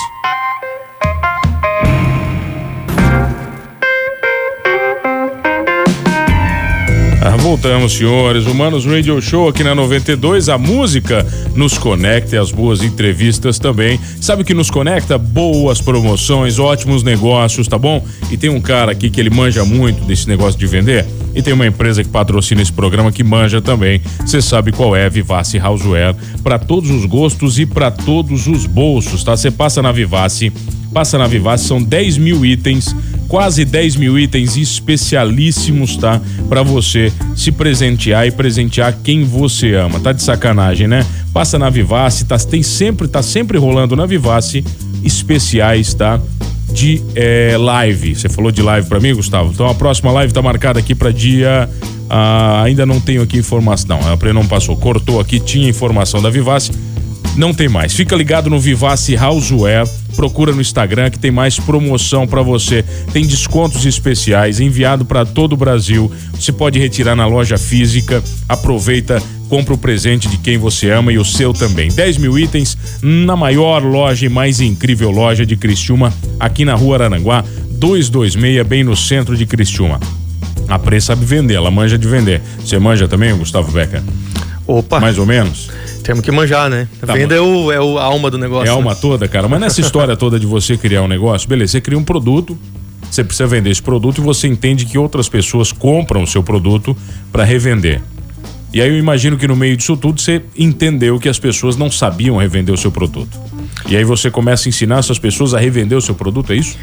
Voltamos, 7.49 7.95
senhores. 7.95 8.47
Humanos 8.47 8.85
Radio 8.85 9.19
Show 9.23 9.49
aqui 9.49 9.65
na 9.65 9.75
92. 9.75 10.51
A 10.51 10.59
música 10.59 11.27
nos 11.57 11.79
conecta 11.79 12.37
e 12.37 12.39
as 12.39 12.53
boas 12.53 12.83
entrevistas 12.83 13.59
também. 13.59 13.99
Sabe 14.21 14.43
o 14.43 14.45
que 14.45 14.53
nos 14.53 14.71
conecta? 14.71 15.17
Boas 15.17 15.81
promoções, 15.81 16.59
ótimos 16.59 17.03
negócios, 17.03 17.67
tá 17.67 17.79
bom? 17.79 18.05
E 18.31 18.37
tem 18.37 18.51
um 18.51 18.61
cara 18.61 18.93
aqui 18.93 19.09
que 19.09 19.19
ele 19.19 19.31
manja 19.31 19.65
muito 19.65 20.05
desse 20.05 20.29
negócio 20.29 20.61
de 20.61 20.67
vender. 20.67 21.07
E 21.35 21.41
tem 21.41 21.55
uma 21.55 21.67
empresa 21.67 22.05
que 22.05 22.11
patrocina 22.11 22.61
esse 22.61 22.73
programa 22.73 23.11
que 23.11 23.25
manja 23.25 23.63
também. 23.63 24.03
Você 24.21 24.43
sabe 24.43 24.71
qual 24.71 24.95
é, 24.95 25.09
Vivace 25.09 25.59
Houseware. 25.59 26.15
Para 26.45 26.59
todos 26.59 26.91
os 26.91 27.07
gostos 27.07 27.59
e 27.59 27.65
para 27.65 27.91
todos 27.91 28.47
os 28.47 28.67
bolsos, 28.67 29.25
tá? 29.25 29.35
Você 29.35 29.51
passa 29.51 29.81
na 29.81 29.91
Vivace, 29.91 30.53
passa 30.93 31.17
na 31.17 31.27
Vivace, 31.27 31.65
são 31.65 31.83
10 31.83 32.19
mil 32.19 32.45
itens 32.45 32.95
quase 33.29 33.65
10 33.65 33.97
mil 33.97 34.19
itens 34.19 34.57
especialíssimos, 34.57 35.97
tá? 35.97 36.21
Para 36.49 36.63
você 36.63 37.13
se 37.37 37.53
presentear 37.53 38.27
e 38.27 38.31
presentear 38.31 38.97
quem 39.05 39.23
você 39.23 39.75
ama. 39.75 40.01
Tá 40.01 40.13
de 40.13 40.23
sacanagem, 40.23 40.89
né? 40.89 41.07
Passa 41.33 41.59
na 41.59 41.69
Vivace, 41.69 42.25
tá, 42.25 42.39
tem 42.39 42.63
sempre, 42.63 43.07
tá 43.07 43.23
sempre 43.23 43.59
rolando 43.59 43.95
na 43.95 44.07
Vivace 44.07 44.65
especiais, 45.05 45.93
tá? 45.95 46.21
De 46.73 47.03
é, 47.15 47.57
live. 47.59 48.15
Você 48.15 48.29
falou 48.29 48.51
de 48.51 48.63
live 48.63 48.89
para 48.89 48.99
mim, 48.99 49.15
Gustavo? 49.15 49.53
Então 49.53 49.69
a 49.69 49.75
próxima 49.75 50.11
live 50.11 50.33
tá 50.33 50.43
marcada 50.43 50.79
aqui 50.79 50.95
para 50.95 51.11
dia. 51.11 51.69
Ah, 52.11 52.63
ainda 52.63 52.87
não 52.87 53.01
tenho 53.01 53.23
aqui 53.23 53.39
informação. 53.39 54.01
Não, 54.01 54.13
a 54.13 54.17
Pre 54.17 54.33
não 54.33 54.47
passou. 54.47 54.77
Cortou 54.77 55.21
aqui, 55.21 55.39
tinha 55.39 55.69
informação 55.69 56.23
da 56.23 56.31
Vivace. 56.31 56.73
Não 57.37 57.55
tem 57.55 57.69
mais. 57.69 57.93
Fica 57.93 58.17
ligado 58.17 58.51
no 58.51 58.59
Vivace 58.59 59.17
Houseware 59.17 59.89
procura 60.19 60.51
no 60.51 60.61
Instagram 60.61 61.11
que 61.11 61.19
tem 61.19 61.31
mais 61.31 61.61
promoção 61.61 62.27
para 62.27 62.43
você. 62.43 62.85
Tem 63.13 63.25
descontos 63.25 63.87
especiais 63.87 64.59
enviado 64.59 65.05
para 65.05 65.25
todo 65.25 65.53
o 65.53 65.57
Brasil. 65.57 66.11
Você 66.35 66.51
pode 66.51 66.77
retirar 66.77 67.15
na 67.15 67.25
loja 67.25 67.57
física. 67.57 68.21
Aproveita, 68.49 69.23
compra 69.49 69.75
o 69.75 69.79
presente 69.79 70.27
de 70.27 70.37
quem 70.37 70.59
você 70.59 70.91
ama 70.91 71.13
e 71.13 71.19
o 71.19 71.25
seu 71.25 71.53
também. 71.53 71.89
10 71.89 72.17
mil 72.17 72.37
itens 72.37 72.77
na 73.01 73.37
maior 73.37 73.81
loja 73.81 74.27
e 74.27 74.29
mais 74.29 74.61
incrível 74.61 75.09
loja 75.13 75.47
de 75.47 75.57
Criciúma, 75.57 76.13
aqui 76.41 76.65
na 76.65 76.75
rua 76.75 76.97
Aranguá, 76.97 77.45
226, 77.71 78.67
bem 78.67 78.83
no 78.83 78.97
centro 78.97 79.37
de 79.37 79.47
Criciúma. 79.47 80.01
A 80.67 80.81
Pre 80.81 81.01
sabe 81.01 81.25
vender, 81.25 81.55
ela 81.55 81.71
manja 81.71 81.97
de 81.97 82.09
vender. 82.09 82.43
Você 82.59 82.77
manja 82.81 83.07
também, 83.07 83.33
Gustavo 83.37 83.71
Becker? 83.71 84.03
Opa! 84.67 84.99
Mais 84.99 85.17
ou 85.17 85.25
menos? 85.25 85.71
Temos 86.09 86.25
que 86.25 86.33
manjar, 86.33 86.71
né? 86.71 86.89
A 87.03 87.07
tá, 87.07 87.13
venda 87.13 87.35
é, 87.35 87.41
o, 87.41 87.71
é 87.71 87.79
o, 87.79 87.99
a 87.99 88.05
alma 88.05 88.31
do 88.31 88.39
negócio. 88.39 88.67
É 88.67 88.71
a 88.71 88.73
alma 88.73 88.95
né? 88.95 88.99
toda, 88.99 89.29
cara. 89.29 89.47
Mas 89.47 89.61
nessa 89.61 89.83
história 89.83 90.17
toda 90.17 90.41
de 90.41 90.47
você 90.47 90.75
criar 90.75 91.03
um 91.03 91.07
negócio, 91.07 91.47
beleza, 91.47 91.73
você 91.73 91.83
cria 91.83 91.99
um 91.99 92.03
produto, 92.03 92.59
você 93.11 93.23
precisa 93.23 93.47
vender 93.47 93.69
esse 93.69 93.83
produto 93.83 94.17
e 94.17 94.25
você 94.25 94.49
entende 94.49 94.87
que 94.87 94.97
outras 94.97 95.29
pessoas 95.29 95.71
compram 95.71 96.23
o 96.23 96.27
seu 96.27 96.43
produto 96.43 96.97
para 97.31 97.45
revender. 97.45 98.01
E 98.73 98.81
aí 98.81 98.89
eu 98.89 98.97
imagino 98.97 99.37
que 99.37 99.47
no 99.47 99.55
meio 99.55 99.77
disso 99.77 99.99
tudo 99.99 100.19
você 100.19 100.41
entendeu 100.57 101.19
que 101.21 101.29
as 101.29 101.39
pessoas 101.39 101.77
não 101.77 101.91
sabiam 101.91 102.39
revender 102.39 102.75
o 102.75 102.79
seu 102.79 102.91
produto. 102.91 103.39
E 103.87 103.95
aí 103.95 104.03
você 104.03 104.31
começa 104.31 104.67
a 104.67 104.71
ensinar 104.71 105.01
essas 105.01 105.19
pessoas 105.19 105.53
a 105.53 105.59
revender 105.59 105.99
o 105.99 106.01
seu 106.01 106.15
produto, 106.15 106.55
é 106.55 106.57
isso? 106.57 106.79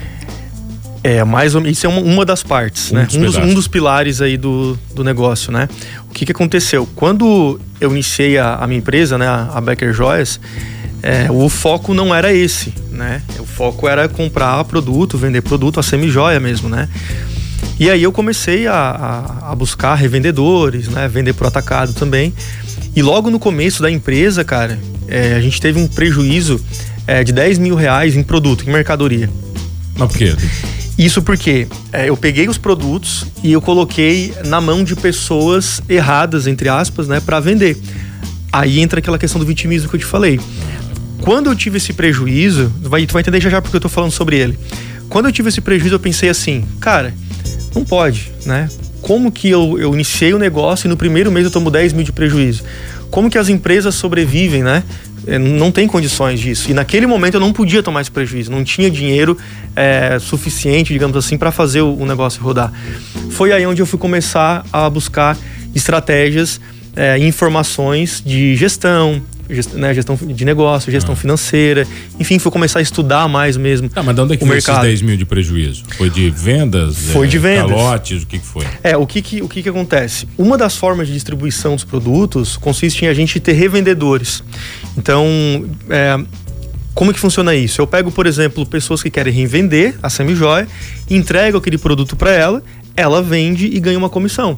É, 1.05 1.23
mais 1.23 1.53
ou 1.53 1.61
menos. 1.61 1.77
Isso 1.77 1.85
é 1.85 1.89
uma, 1.89 2.01
uma 2.01 2.25
das 2.25 2.41
partes, 2.41 2.91
um 2.91 2.95
né? 2.95 3.05
Dos 3.05 3.15
um, 3.15 3.21
dos, 3.21 3.35
um, 3.37 3.53
dos, 3.53 3.67
pilares 3.67 4.21
aí 4.21 4.37
do, 4.37 4.75
do 4.95 5.03
negócio, 5.03 5.51
né? 5.51 5.69
O 6.09 6.11
que, 6.11 6.25
que 6.25 6.31
aconteceu? 6.31 6.89
Quando 6.95 7.59
eu 7.79 7.91
iniciei 7.91 8.39
a, 8.39 8.55
a 8.55 8.65
minha 8.65 8.79
empresa, 8.79 9.15
né, 9.15 9.27
a 9.27 9.61
Becker 9.61 9.93
Joias, 9.93 10.39
é, 11.03 11.29
o 11.29 11.47
foco 11.47 11.93
não 11.93 12.13
era 12.13 12.33
esse, 12.33 12.73
né? 12.89 13.21
O 13.37 13.45
foco 13.45 13.87
era 13.87 14.09
comprar 14.09 14.63
produto, 14.63 15.15
vender 15.15 15.41
produto, 15.41 15.79
a 15.79 15.83
semi-joia 15.83 16.39
mesmo, 16.39 16.67
né? 16.67 16.89
E 17.79 17.87
aí 17.87 18.01
eu 18.01 18.11
comecei 18.11 18.65
a, 18.65 18.73
a, 18.73 19.51
a, 19.51 19.55
buscar 19.55 19.93
revendedores, 19.93 20.87
né? 20.87 21.07
Vender 21.07 21.33
por 21.33 21.45
atacado 21.45 21.93
também. 21.93 22.33
E 22.95 23.03
logo 23.03 23.29
no 23.29 23.37
começo 23.37 23.79
da 23.79 23.91
empresa, 23.91 24.43
cara, 24.43 24.79
é, 25.07 25.35
a 25.35 25.39
gente 25.39 25.61
teve 25.61 25.79
um 25.79 25.87
prejuízo 25.87 26.59
é, 27.05 27.23
de 27.23 27.31
10 27.31 27.59
mil 27.59 27.75
reais 27.75 28.15
em 28.15 28.23
produto, 28.23 28.67
em 28.67 28.73
mercadoria. 28.73 29.29
Mas 29.95 30.11
por 30.11 30.17
quê? 30.17 30.35
Isso 30.97 31.21
porque 31.21 31.67
é, 31.91 32.09
eu 32.09 32.15
peguei 32.15 32.47
os 32.47 32.57
produtos 32.57 33.25
e 33.43 33.51
eu 33.51 33.61
coloquei 33.61 34.33
na 34.45 34.61
mão 34.61 34.83
de 34.83 34.95
pessoas 34.95 35.81
erradas, 35.89 36.47
entre 36.47 36.69
aspas, 36.69 37.07
né, 37.07 37.19
para 37.19 37.39
vender. 37.39 37.77
Aí 38.51 38.79
entra 38.79 38.99
aquela 38.99 39.17
questão 39.17 39.39
do 39.39 39.45
vitimismo 39.45 39.89
que 39.89 39.95
eu 39.95 39.99
te 39.99 40.05
falei. 40.05 40.39
Quando 41.21 41.49
eu 41.49 41.55
tive 41.55 41.77
esse 41.77 41.91
prejuízo, 41.91 42.71
vai, 42.81 43.05
tu 43.05 43.13
vai 43.13 43.21
entender 43.21 43.41
já 43.41 43.49
já 43.49 43.61
porque 43.61 43.75
eu 43.75 43.81
tô 43.81 43.89
falando 43.89 44.11
sobre 44.11 44.37
ele. 44.37 44.57
Quando 45.09 45.25
eu 45.25 45.31
tive 45.31 45.49
esse 45.49 45.59
prejuízo, 45.59 45.95
eu 45.95 45.99
pensei 45.99 46.29
assim, 46.29 46.63
cara, 46.79 47.13
não 47.75 47.83
pode, 47.83 48.31
né? 48.45 48.69
Como 49.01 49.31
que 49.31 49.49
eu, 49.49 49.77
eu 49.77 49.93
iniciei 49.93 50.33
o 50.33 50.39
negócio 50.39 50.87
e 50.87 50.89
no 50.89 50.95
primeiro 50.95 51.31
mês 51.31 51.45
eu 51.45 51.51
tomo 51.51 51.69
10 51.69 51.93
mil 51.93 52.03
de 52.03 52.11
prejuízo? 52.11 52.63
Como 53.09 53.29
que 53.29 53.37
as 53.37 53.49
empresas 53.49 53.95
sobrevivem, 53.95 54.63
né? 54.63 54.83
É, 55.27 55.39
não 55.39 55.71
tem 55.71 55.87
condições 55.87 56.39
disso. 56.39 56.69
E 56.69 56.73
naquele 56.73 57.07
momento 57.07 57.35
eu 57.35 57.39
não 57.39 57.51
podia 57.51 57.81
tomar 57.81 58.01
esse 58.01 58.11
prejuízo, 58.11 58.51
não 58.51 58.63
tinha 58.63 58.91
dinheiro 58.91 59.37
é, 59.75 60.19
suficiente, 60.19 60.93
digamos 60.93 61.17
assim, 61.17 61.37
para 61.37 61.51
fazer 61.51 61.81
o, 61.81 62.05
negócio 62.05 62.41
rodar. 62.41 62.71
Foi 63.31 63.51
aí 63.51 63.65
onde 63.65 63.81
eu 63.81 63.85
fui 63.85 63.97
começar 63.97 64.63
a 64.71 64.89
buscar 64.89 65.35
estratégias, 65.73 66.61
é, 66.95 67.17
informações 67.17 68.21
de 68.23 68.55
gestão, 68.55 69.21
né, 69.73 69.93
gestão 69.93 70.15
de 70.15 70.45
negócio, 70.45 70.91
gestão 70.91 71.13
ah. 71.13 71.17
financeira, 71.17 71.87
enfim, 72.19 72.39
fui 72.39 72.51
começar 72.51 72.79
a 72.79 72.81
estudar 72.81 73.27
mais 73.27 73.57
mesmo. 73.57 73.89
Ah, 73.95 74.03
mas 74.03 74.15
de 74.15 74.21
onde 74.21 74.33
é 74.33 74.37
que 74.37 74.43
o 74.43 74.47
foi 74.47 74.55
mercado. 74.55 74.85
esses 74.85 74.99
10 74.99 75.01
mil 75.01 75.17
de 75.17 75.25
prejuízo? 75.25 75.83
Foi 75.97 76.09
de 76.09 76.29
vendas? 76.29 76.97
Foi 77.11 77.27
é, 77.27 77.29
de 77.29 77.37
vendas. 77.37 77.71
Calotes, 77.71 78.23
o 78.23 78.27
que, 78.27 78.39
que 78.39 78.45
foi? 78.45 78.65
É, 78.83 78.97
o 78.97 79.05
que 79.05 79.21
que, 79.21 79.41
o 79.41 79.47
que 79.47 79.63
que 79.63 79.69
acontece? 79.69 80.27
Uma 80.37 80.57
das 80.57 80.75
formas 80.75 81.07
de 81.07 81.13
distribuição 81.13 81.75
dos 81.75 81.83
produtos 81.83 82.57
consiste 82.57 83.05
em 83.05 83.07
a 83.07 83.13
gente 83.13 83.39
ter 83.39 83.53
revendedores. 83.53 84.43
Então, 84.97 85.25
é, 85.89 86.19
como 86.93 87.13
que 87.13 87.19
funciona 87.19 87.53
isso? 87.53 87.81
Eu 87.81 87.85
pego, 87.85 88.09
por 88.09 88.25
exemplo, 88.25 88.65
pessoas 88.65 89.03
que 89.03 89.09
querem 89.09 89.33
revender 89.33 89.95
a 90.01 90.09
semi-joia, 90.09 90.65
entrego 91.09 91.57
aquele 91.57 91.77
produto 91.77 92.15
para 92.15 92.31
ela, 92.31 92.63
ela 92.95 93.21
vende 93.21 93.67
e 93.67 93.79
ganha 93.79 93.97
uma 93.97 94.09
comissão. 94.09 94.57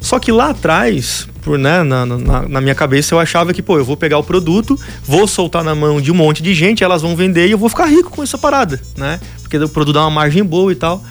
Só 0.00 0.18
que 0.18 0.30
lá 0.30 0.50
atrás, 0.50 1.28
por, 1.42 1.58
né, 1.58 1.82
na, 1.82 2.06
na, 2.06 2.48
na, 2.48 2.60
minha 2.60 2.74
cabeça, 2.74 3.14
eu 3.14 3.18
achava 3.18 3.52
que, 3.52 3.62
pô, 3.62 3.78
eu 3.78 3.84
vou 3.84 3.96
pegar 3.96 4.18
o 4.18 4.22
produto, 4.22 4.78
vou 5.04 5.26
soltar 5.26 5.64
na 5.64 5.74
mão 5.74 6.00
de 6.00 6.10
um 6.12 6.14
monte 6.14 6.42
de 6.42 6.54
gente, 6.54 6.84
elas 6.84 7.02
vão 7.02 7.16
vender 7.16 7.48
e 7.48 7.50
eu 7.50 7.58
vou 7.58 7.68
ficar 7.68 7.86
rico 7.86 8.10
com 8.10 8.22
essa 8.22 8.38
parada, 8.38 8.80
né? 8.96 9.18
Porque 9.40 9.56
o 9.56 9.68
produto 9.68 9.94
dá 9.94 10.02
uma 10.02 10.10
margem 10.10 10.44
boa 10.44 10.72
e 10.72 10.76
tal. 10.76 11.04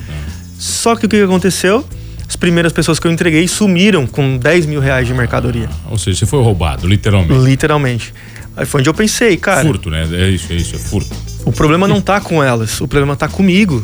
Só 0.57 0.95
que 0.95 1.05
o 1.05 1.09
que 1.09 1.21
aconteceu? 1.21 1.85
As 2.27 2.35
primeiras 2.37 2.71
pessoas 2.71 2.97
que 2.97 3.05
eu 3.05 3.11
entreguei 3.11 3.45
sumiram 3.47 4.07
com 4.07 4.37
10 4.37 4.65
mil 4.65 4.79
reais 4.79 5.05
de 5.05 5.13
mercadoria. 5.13 5.69
Ah, 5.85 5.89
ou 5.91 5.97
seja, 5.97 6.19
você 6.19 6.25
foi 6.25 6.41
roubado, 6.41 6.87
literalmente. 6.87 7.43
Literalmente. 7.43 8.13
Aí 8.55 8.65
foi 8.65 8.79
onde 8.79 8.89
eu 8.89 8.93
pensei, 8.93 9.35
cara. 9.37 9.65
Furto, 9.65 9.89
né? 9.89 10.07
É 10.11 10.29
isso, 10.29 10.51
é 10.51 10.55
isso, 10.55 10.75
é 10.75 10.79
furto. 10.79 11.13
O 11.45 11.51
problema 11.51 11.87
não 11.87 11.99
tá 11.99 12.21
com 12.21 12.41
elas, 12.41 12.79
o 12.79 12.87
problema 12.87 13.15
tá 13.15 13.27
comigo. 13.27 13.83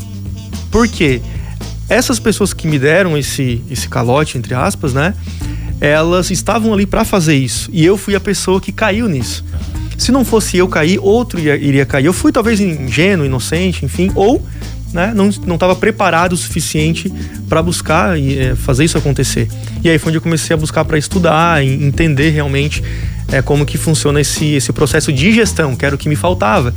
Por 0.71 0.87
quê? 0.87 1.21
Essas 1.89 2.19
pessoas 2.19 2.53
que 2.53 2.67
me 2.67 2.77
deram 2.77 3.17
esse, 3.17 3.61
esse 3.69 3.87
calote, 3.87 4.37
entre 4.37 4.53
aspas, 4.53 4.93
né? 4.93 5.13
Elas 5.79 6.31
estavam 6.31 6.73
ali 6.73 6.85
para 6.85 7.05
fazer 7.05 7.35
isso. 7.35 7.69
E 7.71 7.85
eu 7.85 7.97
fui 7.97 8.15
a 8.15 8.19
pessoa 8.19 8.59
que 8.59 8.71
caiu 8.71 9.07
nisso. 9.07 9.45
Se 9.97 10.11
não 10.11 10.23
fosse 10.25 10.57
eu 10.57 10.67
cair, 10.67 10.99
outro 11.01 11.39
iria, 11.39 11.85
cair. 11.85 12.05
Eu 12.05 12.13
fui 12.13 12.31
talvez 12.31 12.59
ingênuo, 12.59 13.25
inocente, 13.25 13.85
enfim, 13.85 14.11
ou 14.15 14.45
né, 14.93 15.13
não 15.13 15.29
estava 15.29 15.75
preparado 15.75 16.33
o 16.33 16.37
suficiente 16.37 17.11
para 17.49 17.61
buscar 17.61 18.17
e 18.17 18.37
é, 18.37 18.55
fazer 18.55 18.85
isso 18.85 18.97
acontecer. 18.97 19.47
E 19.83 19.89
aí 19.89 19.97
foi 19.97 20.09
onde 20.09 20.17
eu 20.17 20.21
comecei 20.21 20.53
a 20.53 20.57
buscar 20.57 20.85
para 20.85 20.97
estudar, 20.97 21.63
entender 21.63 22.29
realmente 22.29 22.83
é, 23.31 23.41
como 23.41 23.65
que 23.65 23.77
funciona 23.77 24.21
esse, 24.21 24.53
esse 24.53 24.71
processo 24.71 25.11
de 25.11 25.31
gestão, 25.31 25.75
que 25.75 25.85
era 25.85 25.95
o 25.95 25.97
que 25.97 26.07
me 26.07 26.15
faltava. 26.15 26.73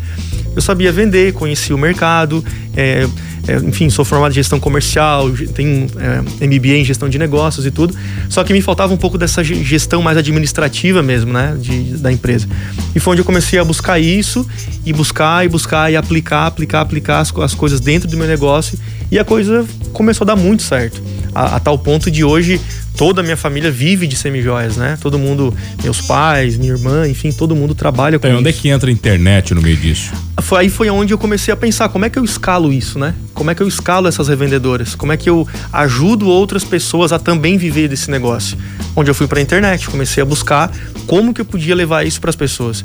Eu 0.61 0.63
sabia 0.63 0.93
vender, 0.93 1.33
conhecia 1.33 1.75
o 1.75 1.79
mercado, 1.79 2.45
é, 2.77 3.09
é, 3.49 3.57
enfim, 3.65 3.89
sou 3.89 4.05
formado 4.05 4.33
em 4.33 4.35
gestão 4.35 4.61
comercial, 4.61 5.31
tenho 5.55 5.87
é, 5.97 6.47
MBA 6.47 6.77
em 6.77 6.85
gestão 6.85 7.09
de 7.09 7.19
negócios 7.19 7.65
e 7.65 7.71
tudo. 7.71 7.97
Só 8.29 8.45
que 8.45 8.53
me 8.53 8.61
faltava 8.61 8.93
um 8.93 8.97
pouco 8.99 9.17
dessa 9.17 9.43
gestão 9.43 10.03
mais 10.03 10.19
administrativa 10.19 11.03
mesmo, 11.03 11.33
né, 11.33 11.57
de, 11.59 11.97
da 11.97 12.13
empresa. 12.13 12.47
E 12.95 13.01
foi 13.01 13.13
onde 13.13 13.23
eu 13.23 13.25
comecei 13.25 13.59
a 13.59 13.65
buscar 13.65 13.99
isso 13.99 14.47
e 14.85 14.93
buscar 14.93 15.47
e 15.47 15.49
buscar 15.49 15.91
e 15.91 15.97
aplicar, 15.97 16.49
aplicar, 16.49 16.83
aplicar 16.83 17.21
as, 17.21 17.35
as 17.39 17.55
coisas 17.55 17.81
dentro 17.81 18.07
do 18.07 18.19
meu 18.19 18.27
negócio 18.27 18.79
e 19.11 19.19
a 19.19 19.25
coisa 19.25 19.65
começou 19.95 20.27
a 20.27 20.27
dar 20.27 20.37
muito 20.37 20.63
certo. 20.63 21.03
A, 21.35 21.57
a 21.57 21.61
tal 21.61 21.79
ponto 21.79 22.11
de 22.11 22.23
hoje 22.23 22.61
toda 22.97 23.21
a 23.21 23.25
minha 23.25 23.37
família 23.37 23.71
vive 23.71 24.07
de 24.07 24.17
semijoias, 24.17 24.77
né? 24.77 24.99
Todo 25.01 25.19
mundo, 25.19 25.55
meus 25.83 26.01
pais, 26.03 26.57
minha 26.57 26.73
irmã, 26.73 27.09
enfim, 27.09 27.33
todo 27.33 27.57
mundo 27.57 27.75
trabalha 27.75 28.19
com 28.19 28.27
então, 28.27 28.31
isso. 28.31 28.41
Onde 28.41 28.49
é 28.49 28.53
que 28.53 28.69
entra 28.69 28.91
a 28.91 28.93
internet 28.93 29.55
no 29.55 29.63
meio 29.63 29.77
disso? 29.77 30.13
Foi, 30.41 30.61
aí 30.61 30.69
foi 30.69 30.91
onde 30.91 31.13
eu 31.13 31.19
comecei 31.19 31.53
a 31.53 31.57
pensar, 31.57 31.89
como 31.89 32.05
é 32.05 32.11
que 32.11 32.19
eu 32.19 32.25
escalo 32.25 32.73
isso, 32.73 32.99
né? 32.99 33.15
Como 33.35 33.51
é 33.51 33.55
que 33.55 33.63
eu 33.63 33.69
escalo 33.69 34.09
essas 34.09 34.29
revendedoras? 34.29 34.95
Como 34.95 35.13
é 35.13 35.17
que 35.17 35.31
eu 35.31 35.47
ajudo 35.73 36.29
outras 36.29 36.65
pessoas 36.65 37.13
a 37.13 37.19
também 37.19 37.57
viver 37.57 37.89
desse 37.89 38.11
negócio? 38.11 38.59
Onde 38.95 39.11
eu 39.11 39.15
fui 39.15 39.27
para 39.27 39.39
a 39.39 39.43
internet, 39.43 39.89
comecei 39.89 40.23
a 40.23 40.27
buscar 40.27 40.71
como 41.07 41.33
que 41.33 41.41
eu 41.41 41.45
podia 41.45 41.75
levar 41.75 42.07
isso 42.07 42.21
para 42.21 42.31
as 42.31 42.37
pessoas. 42.37 42.85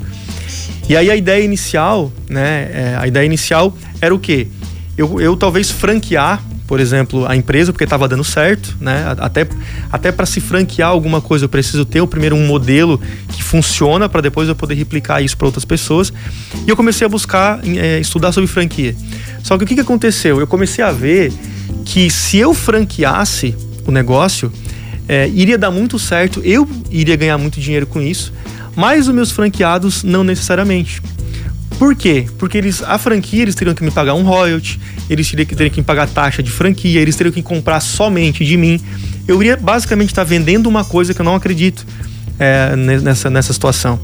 E 0.87 0.95
aí 0.95 1.09
a 1.09 1.15
ideia 1.15 1.43
inicial, 1.43 2.11
né? 2.29 2.69
É, 2.71 2.97
a 2.99 3.07
ideia 3.07 3.25
inicial 3.25 3.75
era 3.99 4.13
o 4.13 4.19
quê? 4.19 4.47
Eu, 4.97 5.19
eu 5.19 5.35
talvez 5.35 5.71
franquear 5.71 6.41
por 6.67 6.79
exemplo, 6.79 7.25
a 7.27 7.35
empresa, 7.35 7.71
porque 7.71 7.83
estava 7.83 8.07
dando 8.07 8.23
certo, 8.23 8.75
né? 8.79 9.15
Até, 9.19 9.47
até 9.91 10.11
para 10.11 10.25
se 10.25 10.41
franquear 10.41 10.89
alguma 10.89 11.21
coisa, 11.21 11.45
eu 11.45 11.49
preciso 11.49 11.85
ter 11.85 12.01
o 12.01 12.07
primeiro 12.07 12.35
um 12.35 12.45
modelo 12.45 12.99
que 13.29 13.43
funciona 13.43 14.09
para 14.09 14.21
depois 14.21 14.49
eu 14.49 14.55
poder 14.55 14.73
replicar 14.73 15.21
isso 15.21 15.37
para 15.37 15.45
outras 15.45 15.63
pessoas. 15.63 16.11
E 16.65 16.69
eu 16.69 16.75
comecei 16.75 17.05
a 17.05 17.09
buscar 17.09 17.59
é, 17.63 17.99
estudar 17.99 18.31
sobre 18.31 18.47
franquia. 18.47 18.95
Só 19.43 19.57
que 19.57 19.63
o 19.63 19.67
que, 19.67 19.75
que 19.75 19.81
aconteceu? 19.81 20.39
Eu 20.39 20.47
comecei 20.47 20.83
a 20.83 20.91
ver 20.91 21.31
que 21.85 22.09
se 22.09 22.37
eu 22.37 22.53
franqueasse 22.53 23.55
o 23.85 23.91
negócio, 23.91 24.51
é, 25.07 25.29
iria 25.29 25.57
dar 25.57 25.69
muito 25.69 25.99
certo, 25.99 26.41
eu 26.43 26.67
iria 26.89 27.15
ganhar 27.15 27.37
muito 27.37 27.59
dinheiro 27.59 27.85
com 27.85 28.01
isso, 28.01 28.33
mas 28.75 29.07
os 29.07 29.13
meus 29.13 29.29
franqueados 29.29 30.03
não 30.03 30.23
necessariamente. 30.23 30.99
Por 31.77 31.95
quê? 31.95 32.25
Porque 32.37 32.57
eles, 32.57 32.81
a 32.81 32.97
franquia 32.97 33.41
eles 33.41 33.55
teriam 33.55 33.75
que 33.75 33.83
me 33.83 33.91
pagar 33.91 34.13
um 34.13 34.23
royalty, 34.23 34.79
eles 35.09 35.29
teriam 35.29 35.45
que, 35.45 35.55
teriam 35.55 35.73
que 35.73 35.81
pagar 35.81 36.07
taxa 36.07 36.41
de 36.41 36.49
franquia, 36.49 37.01
eles 37.01 37.15
teriam 37.15 37.33
que 37.33 37.43
comprar 37.43 37.79
somente 37.81 38.45
de 38.45 38.55
mim. 38.55 38.79
Eu 39.27 39.41
iria 39.41 39.57
basicamente 39.57 40.09
estar 40.09 40.23
vendendo 40.23 40.67
uma 40.67 40.85
coisa 40.85 41.13
que 41.13 41.19
eu 41.19 41.25
não 41.25 41.35
acredito 41.35 41.85
é, 42.39 42.75
nessa, 42.75 43.29
nessa 43.29 43.51
situação. 43.51 43.99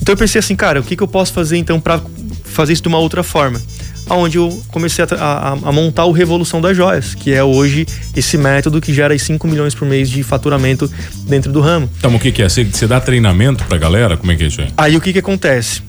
Então 0.00 0.12
eu 0.12 0.16
pensei 0.16 0.38
assim, 0.38 0.54
cara, 0.54 0.80
o 0.80 0.84
que, 0.84 0.94
que 0.94 1.02
eu 1.02 1.08
posso 1.08 1.32
fazer 1.32 1.56
então 1.56 1.80
para 1.80 2.00
fazer 2.44 2.72
isso 2.72 2.82
de 2.82 2.88
uma 2.88 2.98
outra 2.98 3.22
forma? 3.22 3.60
Aonde 4.08 4.38
eu 4.38 4.62
comecei 4.68 5.04
a, 5.04 5.08
a, 5.16 5.50
a, 5.50 5.72
montar 5.72 6.04
o 6.04 6.12
Revolução 6.12 6.60
das 6.60 6.76
Joias, 6.76 7.12
que 7.16 7.32
é 7.32 7.42
hoje 7.42 7.84
esse 8.14 8.38
método 8.38 8.80
que 8.80 8.94
gera 8.94 9.18
5 9.18 9.48
milhões 9.48 9.74
por 9.74 9.88
mês 9.88 10.08
de 10.08 10.22
faturamento 10.22 10.88
dentro 11.26 11.52
do 11.52 11.60
ramo. 11.60 11.90
Então, 11.98 12.14
o 12.14 12.20
que, 12.20 12.30
que 12.30 12.40
é? 12.40 12.48
Você, 12.48 12.62
você 12.62 12.86
dá 12.86 13.00
treinamento 13.00 13.64
pra 13.64 13.76
galera? 13.78 14.16
Como 14.16 14.30
é 14.30 14.36
que 14.36 14.44
é 14.44 14.46
isso 14.46 14.60
aí? 14.60 14.68
Aí 14.76 14.96
o 14.96 15.00
que, 15.00 15.12
que 15.12 15.18
acontece? 15.18 15.82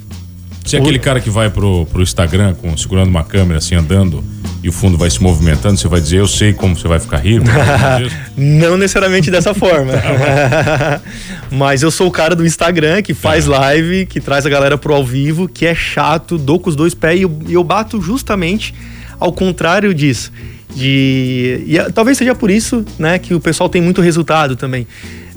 Se 0.67 0.75
é 0.75 0.79
aquele 0.79 0.99
cara 0.99 1.19
que 1.19 1.29
vai 1.29 1.49
pro, 1.49 1.85
pro 1.85 2.01
Instagram 2.01 2.53
com, 2.55 2.75
segurando 2.75 3.09
uma 3.09 3.23
câmera 3.23 3.59
assim, 3.59 3.75
andando 3.75 4.23
e 4.61 4.69
o 4.69 4.71
fundo 4.71 4.97
vai 4.97 5.09
se 5.09 5.21
movimentando, 5.21 5.77
você 5.77 5.87
vai 5.87 6.01
dizer, 6.01 6.17
eu 6.17 6.27
sei 6.27 6.51
como 6.51 6.75
você 6.75 6.87
vai 6.87 6.99
ficar 6.99 7.17
rico? 7.17 7.45
Não 8.35 8.77
necessariamente 8.77 9.31
dessa 9.31 9.53
forma. 9.53 9.93
Mas 11.49 11.83
eu 11.83 11.91
sou 11.91 12.07
o 12.07 12.11
cara 12.11 12.35
do 12.35 12.45
Instagram 12.45 13.01
que 13.01 13.13
faz 13.13 13.45
tá. 13.45 13.51
live, 13.51 14.05
que 14.05 14.19
traz 14.19 14.45
a 14.45 14.49
galera 14.49 14.77
pro 14.77 14.93
ao 14.93 15.05
vivo, 15.05 15.47
que 15.47 15.65
é 15.65 15.73
chato, 15.73 16.37
dou 16.37 16.59
com 16.59 16.69
os 16.69 16.75
dois 16.75 16.93
pés 16.93 17.19
e 17.19 17.23
eu, 17.23 17.39
eu 17.47 17.63
bato 17.63 18.01
justamente 18.01 18.73
ao 19.19 19.31
contrário 19.31 19.93
disso. 19.93 20.31
De, 20.75 21.63
e 21.65 21.91
talvez 21.93 22.17
seja 22.17 22.35
por 22.35 22.51
isso 22.51 22.85
né, 22.99 23.17
que 23.17 23.33
o 23.33 23.39
pessoal 23.39 23.69
tem 23.69 23.81
muito 23.81 24.01
resultado 24.01 24.55
também. 24.55 24.85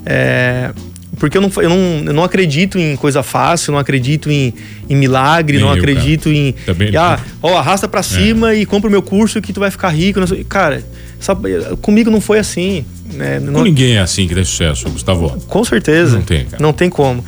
É, 0.05 0.71
porque 1.17 1.37
eu 1.37 1.41
não, 1.41 1.51
eu, 1.57 1.69
não, 1.69 2.03
eu 2.05 2.13
não 2.13 2.23
acredito 2.23 2.79
em 2.79 2.95
coisa 2.95 3.21
fácil, 3.21 3.73
não 3.73 3.79
acredito 3.79 4.31
em, 4.31 4.53
em 4.89 4.95
milagre, 4.95 5.57
Nem 5.57 5.65
não 5.65 5.73
eu, 5.73 5.77
acredito 5.77 6.23
cara. 6.23 6.35
em. 6.35 6.51
Também 6.65 6.95
ah, 6.95 7.19
ó, 7.41 7.57
arrasta 7.57 7.87
pra 7.87 8.01
cima 8.01 8.53
é. 8.53 8.59
e 8.59 8.65
compra 8.65 8.87
o 8.87 8.91
meu 8.91 9.01
curso 9.01 9.41
que 9.41 9.51
tu 9.51 9.59
vai 9.59 9.69
ficar 9.69 9.89
rico. 9.89 10.19
Cara, 10.45 10.83
sabe, 11.19 11.49
comigo 11.81 12.09
não 12.09 12.21
foi 12.21 12.39
assim. 12.39 12.85
Né? 13.13 13.39
Com 13.39 13.51
não... 13.51 13.63
ninguém 13.63 13.97
é 13.97 13.99
assim 13.99 14.27
que 14.27 14.33
tem 14.33 14.43
sucesso, 14.43 14.89
Gustavo. 14.89 15.29
Com 15.47 15.63
certeza. 15.65 16.15
Não 16.15 16.23
tem, 16.23 16.45
cara. 16.45 16.63
Não 16.63 16.73
tem 16.73 16.89
como. 16.89 17.23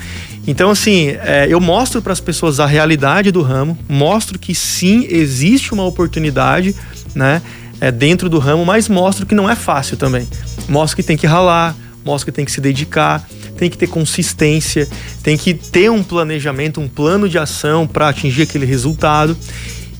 Então, 0.47 0.69
assim, 0.69 1.09
é, 1.21 1.47
eu 1.49 1.59
mostro 1.59 2.01
para 2.01 2.13
as 2.13 2.19
pessoas 2.19 2.59
a 2.59 2.65
realidade 2.65 3.31
do 3.31 3.41
ramo, 3.41 3.77
mostro 3.87 4.37
que 4.37 4.53
sim, 4.53 5.07
existe 5.09 5.73
uma 5.73 5.85
oportunidade, 5.85 6.75
né? 7.15 7.41
É, 7.79 7.91
dentro 7.91 8.29
do 8.29 8.39
ramo, 8.39 8.65
mas 8.65 8.87
mostro 8.87 9.25
que 9.25 9.35
não 9.35 9.49
é 9.49 9.55
fácil 9.55 9.97
também. 9.97 10.27
Mostro 10.69 10.95
que 10.95 11.03
tem 11.03 11.17
que 11.17 11.27
ralar, 11.27 11.75
mostro 12.05 12.31
que 12.31 12.35
tem 12.35 12.45
que 12.45 12.51
se 12.51 12.61
dedicar 12.61 13.27
tem 13.63 13.69
que 13.69 13.77
ter 13.77 13.87
consistência, 13.87 14.87
tem 15.21 15.37
que 15.37 15.53
ter 15.53 15.89
um 15.89 16.03
planejamento, 16.03 16.81
um 16.81 16.87
plano 16.87 17.29
de 17.29 17.37
ação 17.37 17.87
para 17.87 18.09
atingir 18.09 18.43
aquele 18.43 18.65
resultado. 18.65 19.37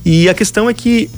E 0.04 0.28
a 0.28 0.34
questão 0.34 0.70
é 0.70 0.74
que 0.74 1.10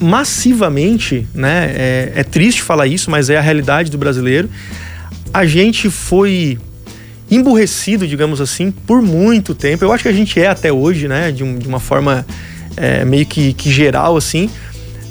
massivamente, 0.00 1.26
né, 1.34 1.72
é, 1.74 2.12
é 2.16 2.24
triste 2.24 2.62
falar 2.62 2.86
isso, 2.86 3.10
mas 3.10 3.28
é 3.28 3.36
a 3.36 3.40
realidade 3.40 3.90
do 3.90 3.98
brasileiro. 3.98 4.48
A 5.32 5.44
gente 5.44 5.90
foi 5.90 6.58
emburrecido, 7.30 8.06
digamos 8.06 8.40
assim, 8.40 8.70
por 8.70 9.02
muito 9.02 9.54
tempo. 9.54 9.84
Eu 9.84 9.92
acho 9.92 10.02
que 10.02 10.08
a 10.08 10.12
gente 10.12 10.40
é 10.40 10.46
até 10.46 10.72
hoje, 10.72 11.06
né, 11.06 11.30
de, 11.32 11.44
um, 11.44 11.58
de 11.58 11.68
uma 11.68 11.80
forma 11.80 12.26
é, 12.76 13.04
meio 13.04 13.26
que, 13.26 13.52
que, 13.52 13.70
geral, 13.70 14.16
assim. 14.16 14.48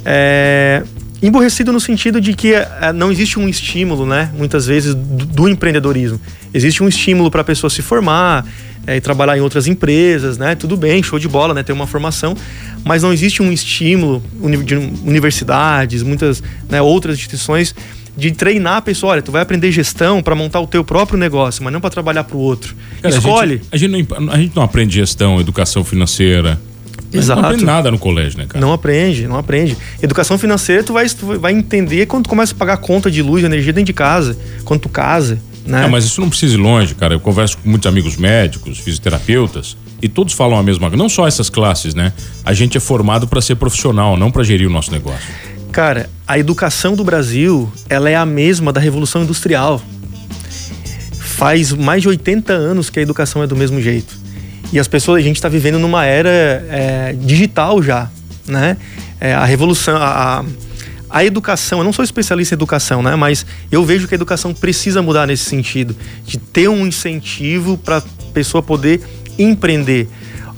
É, 0.06 0.84
Emborrecido 1.22 1.74
no 1.74 1.80
sentido 1.80 2.22
de 2.22 2.34
que 2.34 2.54
é, 2.54 2.94
não 2.94 3.12
existe 3.12 3.38
um 3.38 3.50
estímulo, 3.50 4.06
né? 4.06 4.32
Muitas 4.38 4.66
vezes, 4.66 4.96
do, 4.96 5.26
do 5.26 5.50
empreendedorismo. 5.50 6.20
Existe 6.54 6.82
um 6.82 6.88
estímulo 6.88 7.30
para 7.30 7.42
a 7.42 7.44
pessoa 7.44 7.70
se 7.70 7.82
formar 7.82 8.46
é, 8.88 8.96
e 8.96 9.02
trabalhar 9.02 9.38
em 9.38 9.42
outras 9.42 9.68
empresas, 9.68 10.38
né? 10.38 10.56
Tudo 10.56 10.78
bem, 10.78 11.04
show 11.04 11.20
de 11.20 11.28
bola, 11.28 11.54
né? 11.54 11.62
Ter 11.62 11.74
uma 11.74 11.86
formação, 11.86 12.36
mas 12.86 13.04
não 13.04 13.12
existe 13.12 13.42
um 13.42 13.52
estímulo 13.52 14.24
de 14.64 14.76
universidades, 14.76 16.04
muitas 16.04 16.42
né, 16.70 16.82
outras 16.82 17.18
instituições 17.18 17.76
de 18.16 18.32
treinar 18.32 18.78
a 18.78 18.82
pessoa. 18.82 19.14
Olha, 19.14 19.22
tu 19.22 19.32
vai 19.32 19.42
aprender 19.42 19.72
gestão 19.72 20.24
para 20.24 20.36
montar 20.36 20.62
o 20.62 20.68
teu 20.68 20.84
próprio 20.84 21.20
negócio, 21.20 21.64
mas 21.64 21.74
não 21.74 21.82
para 21.82 21.90
trabalhar 21.90 22.24
para 22.24 22.38
o 22.38 22.40
outro. 22.40 22.76
Cara, 23.02 23.14
Escolhe. 23.14 23.62
A 23.72 23.78
gente, 23.78 23.94
a, 23.94 24.00
gente 24.00 24.20
não, 24.20 24.32
a 24.32 24.38
gente 24.38 24.56
não 24.56 24.64
aprende 24.64 24.96
gestão, 24.96 25.40
educação 25.40 25.84
financeira 25.84 26.60
Exato. 27.12 27.41
Não 27.41 27.48
aprende 27.48 27.65
nada 27.65 27.91
no 27.91 27.98
colégio, 27.98 28.38
né, 28.38 28.45
cara? 28.48 28.60
Não 28.60 28.72
aprende, 28.72 29.28
não 29.28 29.38
aprende. 29.38 29.76
Educação 30.02 30.38
financeira, 30.38 30.84
tu 30.84 30.93
vai, 30.93 31.08
tu 31.10 31.39
vai 31.39 31.54
entender 31.54 32.06
quando 32.06 32.26
tu 32.26 32.30
começa 32.30 32.54
a 32.54 32.56
pagar 32.56 32.78
conta 32.78 33.10
de 33.10 33.22
luz, 33.22 33.43
energia 33.43 33.74
dentro 33.74 33.88
de 33.88 33.93
casa, 33.93 34.38
quando 34.63 34.82
tu 34.82 34.89
casa, 34.89 35.39
né? 35.65 35.86
É, 35.86 35.88
mas 35.88 36.06
isso 36.06 36.19
não 36.22 36.30
precisa 36.30 36.56
ir 36.56 36.58
longe, 36.58 36.95
cara. 36.95 37.13
Eu 37.13 37.19
converso 37.19 37.58
com 37.58 37.69
muitos 37.69 37.88
amigos 37.88 38.17
médicos, 38.17 38.80
fisioterapeutas, 38.80 39.78
e 40.02 40.08
todos 40.08 40.34
falam 40.34 40.58
a 40.58 40.63
mesma 40.63 40.89
coisa. 40.89 41.02
Não 41.02 41.10
só 41.10 41.28
essas 41.28 41.50
classes, 41.50 41.93
né? 41.93 42.13
A 42.43 42.54
gente 42.54 42.78
é 42.78 42.80
formado 42.80 43.28
para 43.28 43.41
ser 43.41 43.56
profissional, 43.56 44.17
não 44.17 44.32
para 44.32 44.43
gerir 44.43 44.67
o 44.67 44.72
nosso 44.72 44.91
negócio. 44.91 45.28
Cara, 45.72 46.10
a 46.28 46.39
educação 46.39 46.95
do 46.95 47.04
Brasil, 47.04 47.72
ela 47.88 48.10
é 48.10 48.15
a 48.15 48.26
mesma 48.26 48.74
da 48.74 48.80
Revolução 48.80 49.24
Industrial. 49.24 49.82
Faz 51.13 51.72
mais 51.72 52.02
de 52.02 52.08
80 52.08 52.52
anos 52.52 52.89
que 52.89 53.00
a 53.00 53.02
educação 53.02 53.43
é 53.43 53.48
do 53.48 53.56
mesmo 53.56 53.80
jeito. 53.80 54.17
E 54.72 54.80
as 54.80 54.88
pessoas, 54.88 55.20
a 55.20 55.24
gente 55.24 55.38
está 55.38 55.50
vivendo 55.50 55.80
numa 55.80 56.06
era 56.06 56.30
é, 56.30 57.16
digital 57.20 57.82
já, 57.82 58.10
né? 58.48 58.78
É, 59.20 59.34
a 59.34 59.44
revolução, 59.44 59.98
a, 59.98 60.46
a 61.10 61.26
educação, 61.26 61.80
eu 61.80 61.84
não 61.84 61.92
sou 61.92 62.06
especialista 62.06 62.54
em 62.54 62.58
educação, 62.58 63.02
né? 63.02 63.16
Mas 63.16 63.46
eu 63.72 63.84
vejo 63.84 64.08
que 64.08 64.14
a 64.14 64.18
educação 64.18 64.54
precisa 64.54 65.02
mudar 65.02 65.26
nesse 65.26 65.46
sentido, 65.46 65.96
de 66.26 66.38
ter 66.38 66.70
um 66.70 66.86
incentivo 66.86 67.78
para 67.78 67.98
a 67.98 68.04
pessoa 68.32 68.62
poder 68.62 69.02
empreender. 69.38 70.08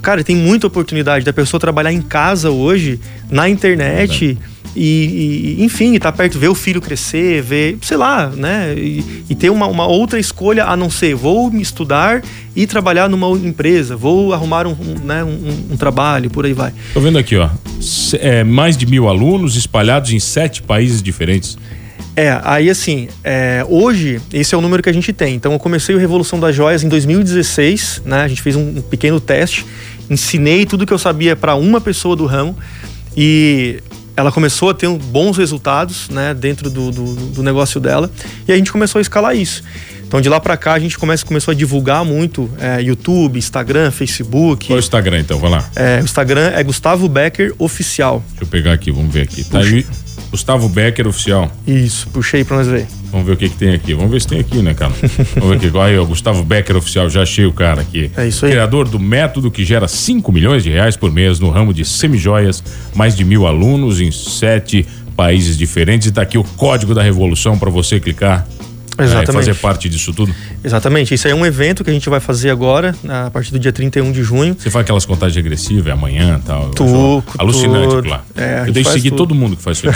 Cara, 0.01 0.23
tem 0.23 0.35
muita 0.35 0.67
oportunidade 0.67 1.23
da 1.23 1.33
pessoa 1.33 1.59
trabalhar 1.59 1.91
em 1.91 2.01
casa 2.01 2.49
hoje, 2.49 2.99
na 3.29 3.47
internet. 3.47 4.37
É 4.41 4.61
e, 4.75 5.57
e, 5.59 5.63
enfim, 5.63 5.95
estar 5.95 6.11
tá 6.11 6.17
perto, 6.17 6.39
ver 6.39 6.47
o 6.47 6.55
filho 6.55 6.81
crescer, 6.81 7.41
ver, 7.41 7.77
sei 7.81 7.97
lá, 7.97 8.27
né? 8.29 8.73
E, 8.77 9.03
e 9.29 9.35
ter 9.35 9.49
uma, 9.49 9.67
uma, 9.67 9.85
outra 9.85 10.19
escolha 10.19 10.65
a 10.65 10.77
não 10.77 10.89
ser 10.89 11.13
vou 11.13 11.51
me 11.51 11.61
estudar 11.61 12.23
e 12.55 12.65
trabalhar 12.65 13.09
numa 13.09 13.29
empresa, 13.37 13.95
vou 13.97 14.33
arrumar 14.33 14.65
um, 14.65 14.71
um, 14.71 15.05
né, 15.05 15.23
um, 15.23 15.73
um 15.73 15.77
trabalho, 15.77 16.29
por 16.29 16.45
aí 16.45 16.53
vai. 16.53 16.73
Tô 16.93 17.01
vendo 17.01 17.17
aqui, 17.17 17.35
ó. 17.35 17.49
É, 18.19 18.43
mais 18.43 18.77
de 18.77 18.85
mil 18.85 19.07
alunos 19.07 19.55
espalhados 19.57 20.11
em 20.13 20.19
sete 20.19 20.61
países 20.61 21.01
diferentes. 21.01 21.57
É, 22.15 22.39
aí 22.43 22.69
assim, 22.69 23.07
é, 23.23 23.65
hoje 23.67 24.21
esse 24.33 24.53
é 24.53 24.57
o 24.57 24.61
número 24.61 24.83
que 24.83 24.89
a 24.89 24.93
gente 24.93 25.13
tem. 25.13 25.35
Então 25.35 25.53
eu 25.53 25.59
comecei 25.59 25.95
o 25.95 25.97
Revolução 25.97 26.39
das 26.39 26.55
Joias 26.55 26.83
em 26.83 26.89
2016, 26.89 28.03
né? 28.05 28.21
A 28.21 28.27
gente 28.27 28.41
fez 28.41 28.55
um 28.55 28.81
pequeno 28.81 29.19
teste, 29.19 29.65
ensinei 30.09 30.65
tudo 30.65 30.85
que 30.85 30.93
eu 30.93 30.99
sabia 30.99 31.35
para 31.35 31.55
uma 31.55 31.79
pessoa 31.79 32.15
do 32.15 32.25
ramo 32.25 32.57
e 33.15 33.81
ela 34.15 34.31
começou 34.31 34.69
a 34.69 34.73
ter 34.73 34.89
bons 34.89 35.37
resultados 35.37 36.09
né, 36.09 36.33
dentro 36.33 36.69
do, 36.69 36.91
do, 36.91 37.15
do 37.15 37.43
negócio 37.43 37.79
dela 37.79 38.11
e 38.47 38.51
a 38.51 38.57
gente 38.57 38.71
começou 38.71 38.99
a 38.99 39.01
escalar 39.01 39.35
isso. 39.35 39.63
Então 40.05 40.19
de 40.19 40.27
lá 40.27 40.41
para 40.41 40.57
cá 40.57 40.73
a 40.73 40.79
gente 40.79 40.97
começa, 40.97 41.25
começou 41.25 41.53
a 41.53 41.55
divulgar 41.55 42.03
muito 42.03 42.49
é, 42.59 42.81
YouTube, 42.81 43.39
Instagram, 43.39 43.91
Facebook. 43.91 44.67
Qual 44.67 44.75
é 44.75 44.79
o 44.79 44.83
Instagram 44.83 45.19
então? 45.19 45.39
Vai 45.39 45.49
lá. 45.49 45.69
É, 45.73 46.01
o 46.01 46.03
Instagram 46.03 46.51
é 46.53 46.61
Gustavo 46.61 47.07
Becker 47.07 47.53
Oficial. 47.57 48.21
Deixa 48.31 48.43
eu 48.43 48.47
pegar 48.47 48.73
aqui, 48.73 48.91
vamos 48.91 49.13
ver 49.13 49.21
aqui. 49.21 49.45
Tá 49.45 49.59
aí, 49.59 49.85
Gustavo 50.31 50.69
Becker 50.69 51.07
Oficial. 51.07 51.51
Isso, 51.67 52.07
puxei 52.07 52.43
pra 52.45 52.57
nós 52.57 52.67
ver. 52.67 52.87
Vamos 53.11 53.27
ver 53.27 53.33
o 53.33 53.37
que, 53.37 53.49
que 53.49 53.57
tem 53.57 53.73
aqui. 53.73 53.93
Vamos 53.93 54.09
ver 54.09 54.21
se 54.21 54.27
tem 54.27 54.39
aqui, 54.39 54.61
né, 54.61 54.73
cara? 54.73 54.93
Vamos 55.35 55.49
ver 55.49 55.67
aqui. 55.67 55.77
Aí, 55.77 55.97
ó, 55.99 56.05
Gustavo 56.05 56.41
Becker 56.43 56.77
Oficial, 56.77 57.09
já 57.09 57.23
achei 57.23 57.45
o 57.45 57.51
cara 57.51 57.81
aqui. 57.81 58.09
É 58.15 58.27
isso 58.27 58.45
aí. 58.45 58.51
Criador 58.53 58.87
do 58.87 58.97
método 58.97 59.51
que 59.51 59.65
gera 59.65 59.87
5 59.89 60.31
milhões 60.31 60.63
de 60.63 60.69
reais 60.69 60.95
por 60.95 61.11
mês 61.11 61.37
no 61.39 61.49
ramo 61.49 61.73
de 61.73 61.83
semijoias, 61.83 62.63
mais 62.95 63.15
de 63.15 63.25
mil 63.25 63.45
alunos 63.45 63.99
em 63.99 64.09
sete 64.09 64.87
países 65.17 65.57
diferentes. 65.57 66.07
E 66.07 66.11
tá 66.11 66.21
aqui 66.21 66.37
o 66.37 66.43
código 66.43 66.95
da 66.95 67.03
revolução 67.03 67.59
para 67.59 67.69
você 67.69 67.99
clicar 67.99 68.47
Exatamente. 68.97 69.29
É, 69.29 69.33
fazer 69.33 69.55
parte 69.55 69.89
disso 69.89 70.13
tudo? 70.13 70.33
Exatamente. 70.63 71.13
Isso 71.13 71.27
aí 71.27 71.33
é 71.33 71.35
um 71.35 71.45
evento 71.45 71.83
que 71.83 71.89
a 71.89 71.93
gente 71.93 72.09
vai 72.09 72.19
fazer 72.19 72.49
agora, 72.49 72.93
a 73.07 73.29
partir 73.29 73.51
do 73.51 73.59
dia 73.59 73.71
31 73.71 74.11
de 74.11 74.23
junho. 74.23 74.55
Você 74.57 74.69
faz 74.69 74.83
aquelas 74.83 75.05
contagens 75.05 75.35
regressivas, 75.35 75.87
é 75.87 75.91
amanhã 75.91 76.39
e 76.41 76.45
tal. 76.45 76.69
Tu, 76.71 77.23
Alucinante, 77.37 77.95
tu, 77.95 78.03
claro. 78.03 78.21
É, 78.35 78.63
eu 78.67 78.73
deixo 78.73 78.89
de 78.89 78.95
seguir 78.95 79.09
tudo. 79.11 79.17
todo 79.19 79.35
mundo 79.35 79.55
que 79.55 79.63
faz 79.63 79.77
isso. 79.77 79.89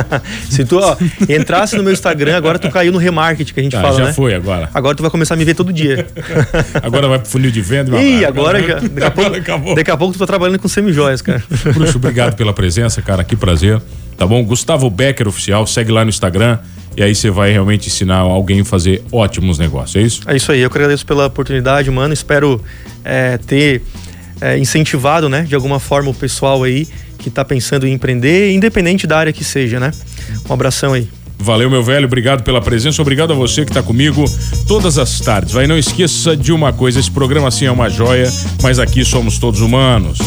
Se 0.50 0.64
tu 0.64 0.78
ó, 0.78 0.96
entrasse 1.28 1.76
no 1.76 1.82
meu 1.82 1.92
Instagram, 1.92 2.36
agora 2.36 2.58
tu 2.58 2.70
caiu 2.70 2.92
no 2.92 2.98
remarketing 2.98 3.52
que 3.52 3.60
a 3.60 3.62
gente 3.62 3.72
tá, 3.72 3.82
fala, 3.82 3.98
já 3.98 4.04
né? 4.06 4.12
foi 4.12 4.34
agora. 4.34 4.70
Agora 4.72 4.96
tu 4.96 5.02
vai 5.02 5.10
começar 5.10 5.34
a 5.34 5.36
me 5.36 5.44
ver 5.44 5.54
todo 5.54 5.72
dia. 5.72 6.06
agora 6.82 7.08
vai 7.08 7.18
pro 7.18 7.28
funil 7.28 7.50
de 7.50 7.60
venda. 7.60 8.00
Ih, 8.00 8.24
agora, 8.24 8.58
agora 8.58 8.80
já. 8.80 8.88
Daqui 8.88 9.04
a, 9.04 9.10
pouco, 9.10 9.36
acabou. 9.36 9.74
daqui 9.74 9.90
a 9.90 9.96
pouco 9.96 10.12
tu 10.14 10.18
tá 10.18 10.26
trabalhando 10.26 10.58
com 10.58 10.68
semijóias, 10.68 11.22
cara. 11.22 11.42
Bruxo, 11.74 11.98
obrigado 11.98 12.34
pela 12.34 12.52
presença, 12.52 13.02
cara. 13.02 13.22
Que 13.22 13.36
prazer. 13.36 13.80
Tá 14.16 14.26
bom? 14.26 14.42
Gustavo 14.44 14.90
Becker 14.90 15.28
Oficial, 15.28 15.66
segue 15.66 15.92
lá 15.92 16.04
no 16.04 16.10
Instagram 16.10 16.58
e 16.98 17.02
aí 17.04 17.14
você 17.14 17.30
vai 17.30 17.52
realmente 17.52 17.86
ensinar 17.86 18.16
alguém 18.16 18.62
a 18.62 18.64
fazer 18.64 19.04
ótimos 19.12 19.56
negócios, 19.56 19.94
é 19.94 20.04
isso? 20.04 20.20
É 20.26 20.34
isso 20.34 20.50
aí, 20.50 20.58
eu 20.58 20.68
que 20.68 20.76
agradeço 20.76 21.06
pela 21.06 21.26
oportunidade, 21.26 21.88
mano. 21.92 22.12
Espero 22.12 22.60
é, 23.04 23.38
ter 23.38 23.82
é, 24.40 24.58
incentivado, 24.58 25.28
né, 25.28 25.42
de 25.42 25.54
alguma 25.54 25.78
forma 25.78 26.10
o 26.10 26.14
pessoal 26.14 26.64
aí 26.64 26.88
que 27.16 27.28
está 27.28 27.44
pensando 27.44 27.86
em 27.86 27.92
empreender, 27.92 28.52
independente 28.52 29.06
da 29.06 29.16
área 29.16 29.32
que 29.32 29.44
seja, 29.44 29.78
né? 29.78 29.92
Um 30.50 30.52
abração 30.52 30.92
aí. 30.92 31.08
Valeu, 31.38 31.70
meu 31.70 31.84
velho. 31.84 32.06
Obrigado 32.06 32.42
pela 32.42 32.60
presença. 32.60 33.00
Obrigado 33.00 33.32
a 33.32 33.36
você 33.36 33.64
que 33.64 33.70
está 33.70 33.82
comigo 33.82 34.24
todas 34.66 34.98
as 34.98 35.20
tardes. 35.20 35.52
Vai, 35.52 35.68
não 35.68 35.78
esqueça 35.78 36.36
de 36.36 36.52
uma 36.52 36.72
coisa: 36.72 36.98
esse 36.98 37.10
programa 37.10 37.46
assim 37.46 37.66
é 37.66 37.70
uma 37.70 37.88
joia, 37.88 38.28
mas 38.60 38.80
aqui 38.80 39.04
somos 39.04 39.38
todos 39.38 39.60
humanos. 39.60 40.18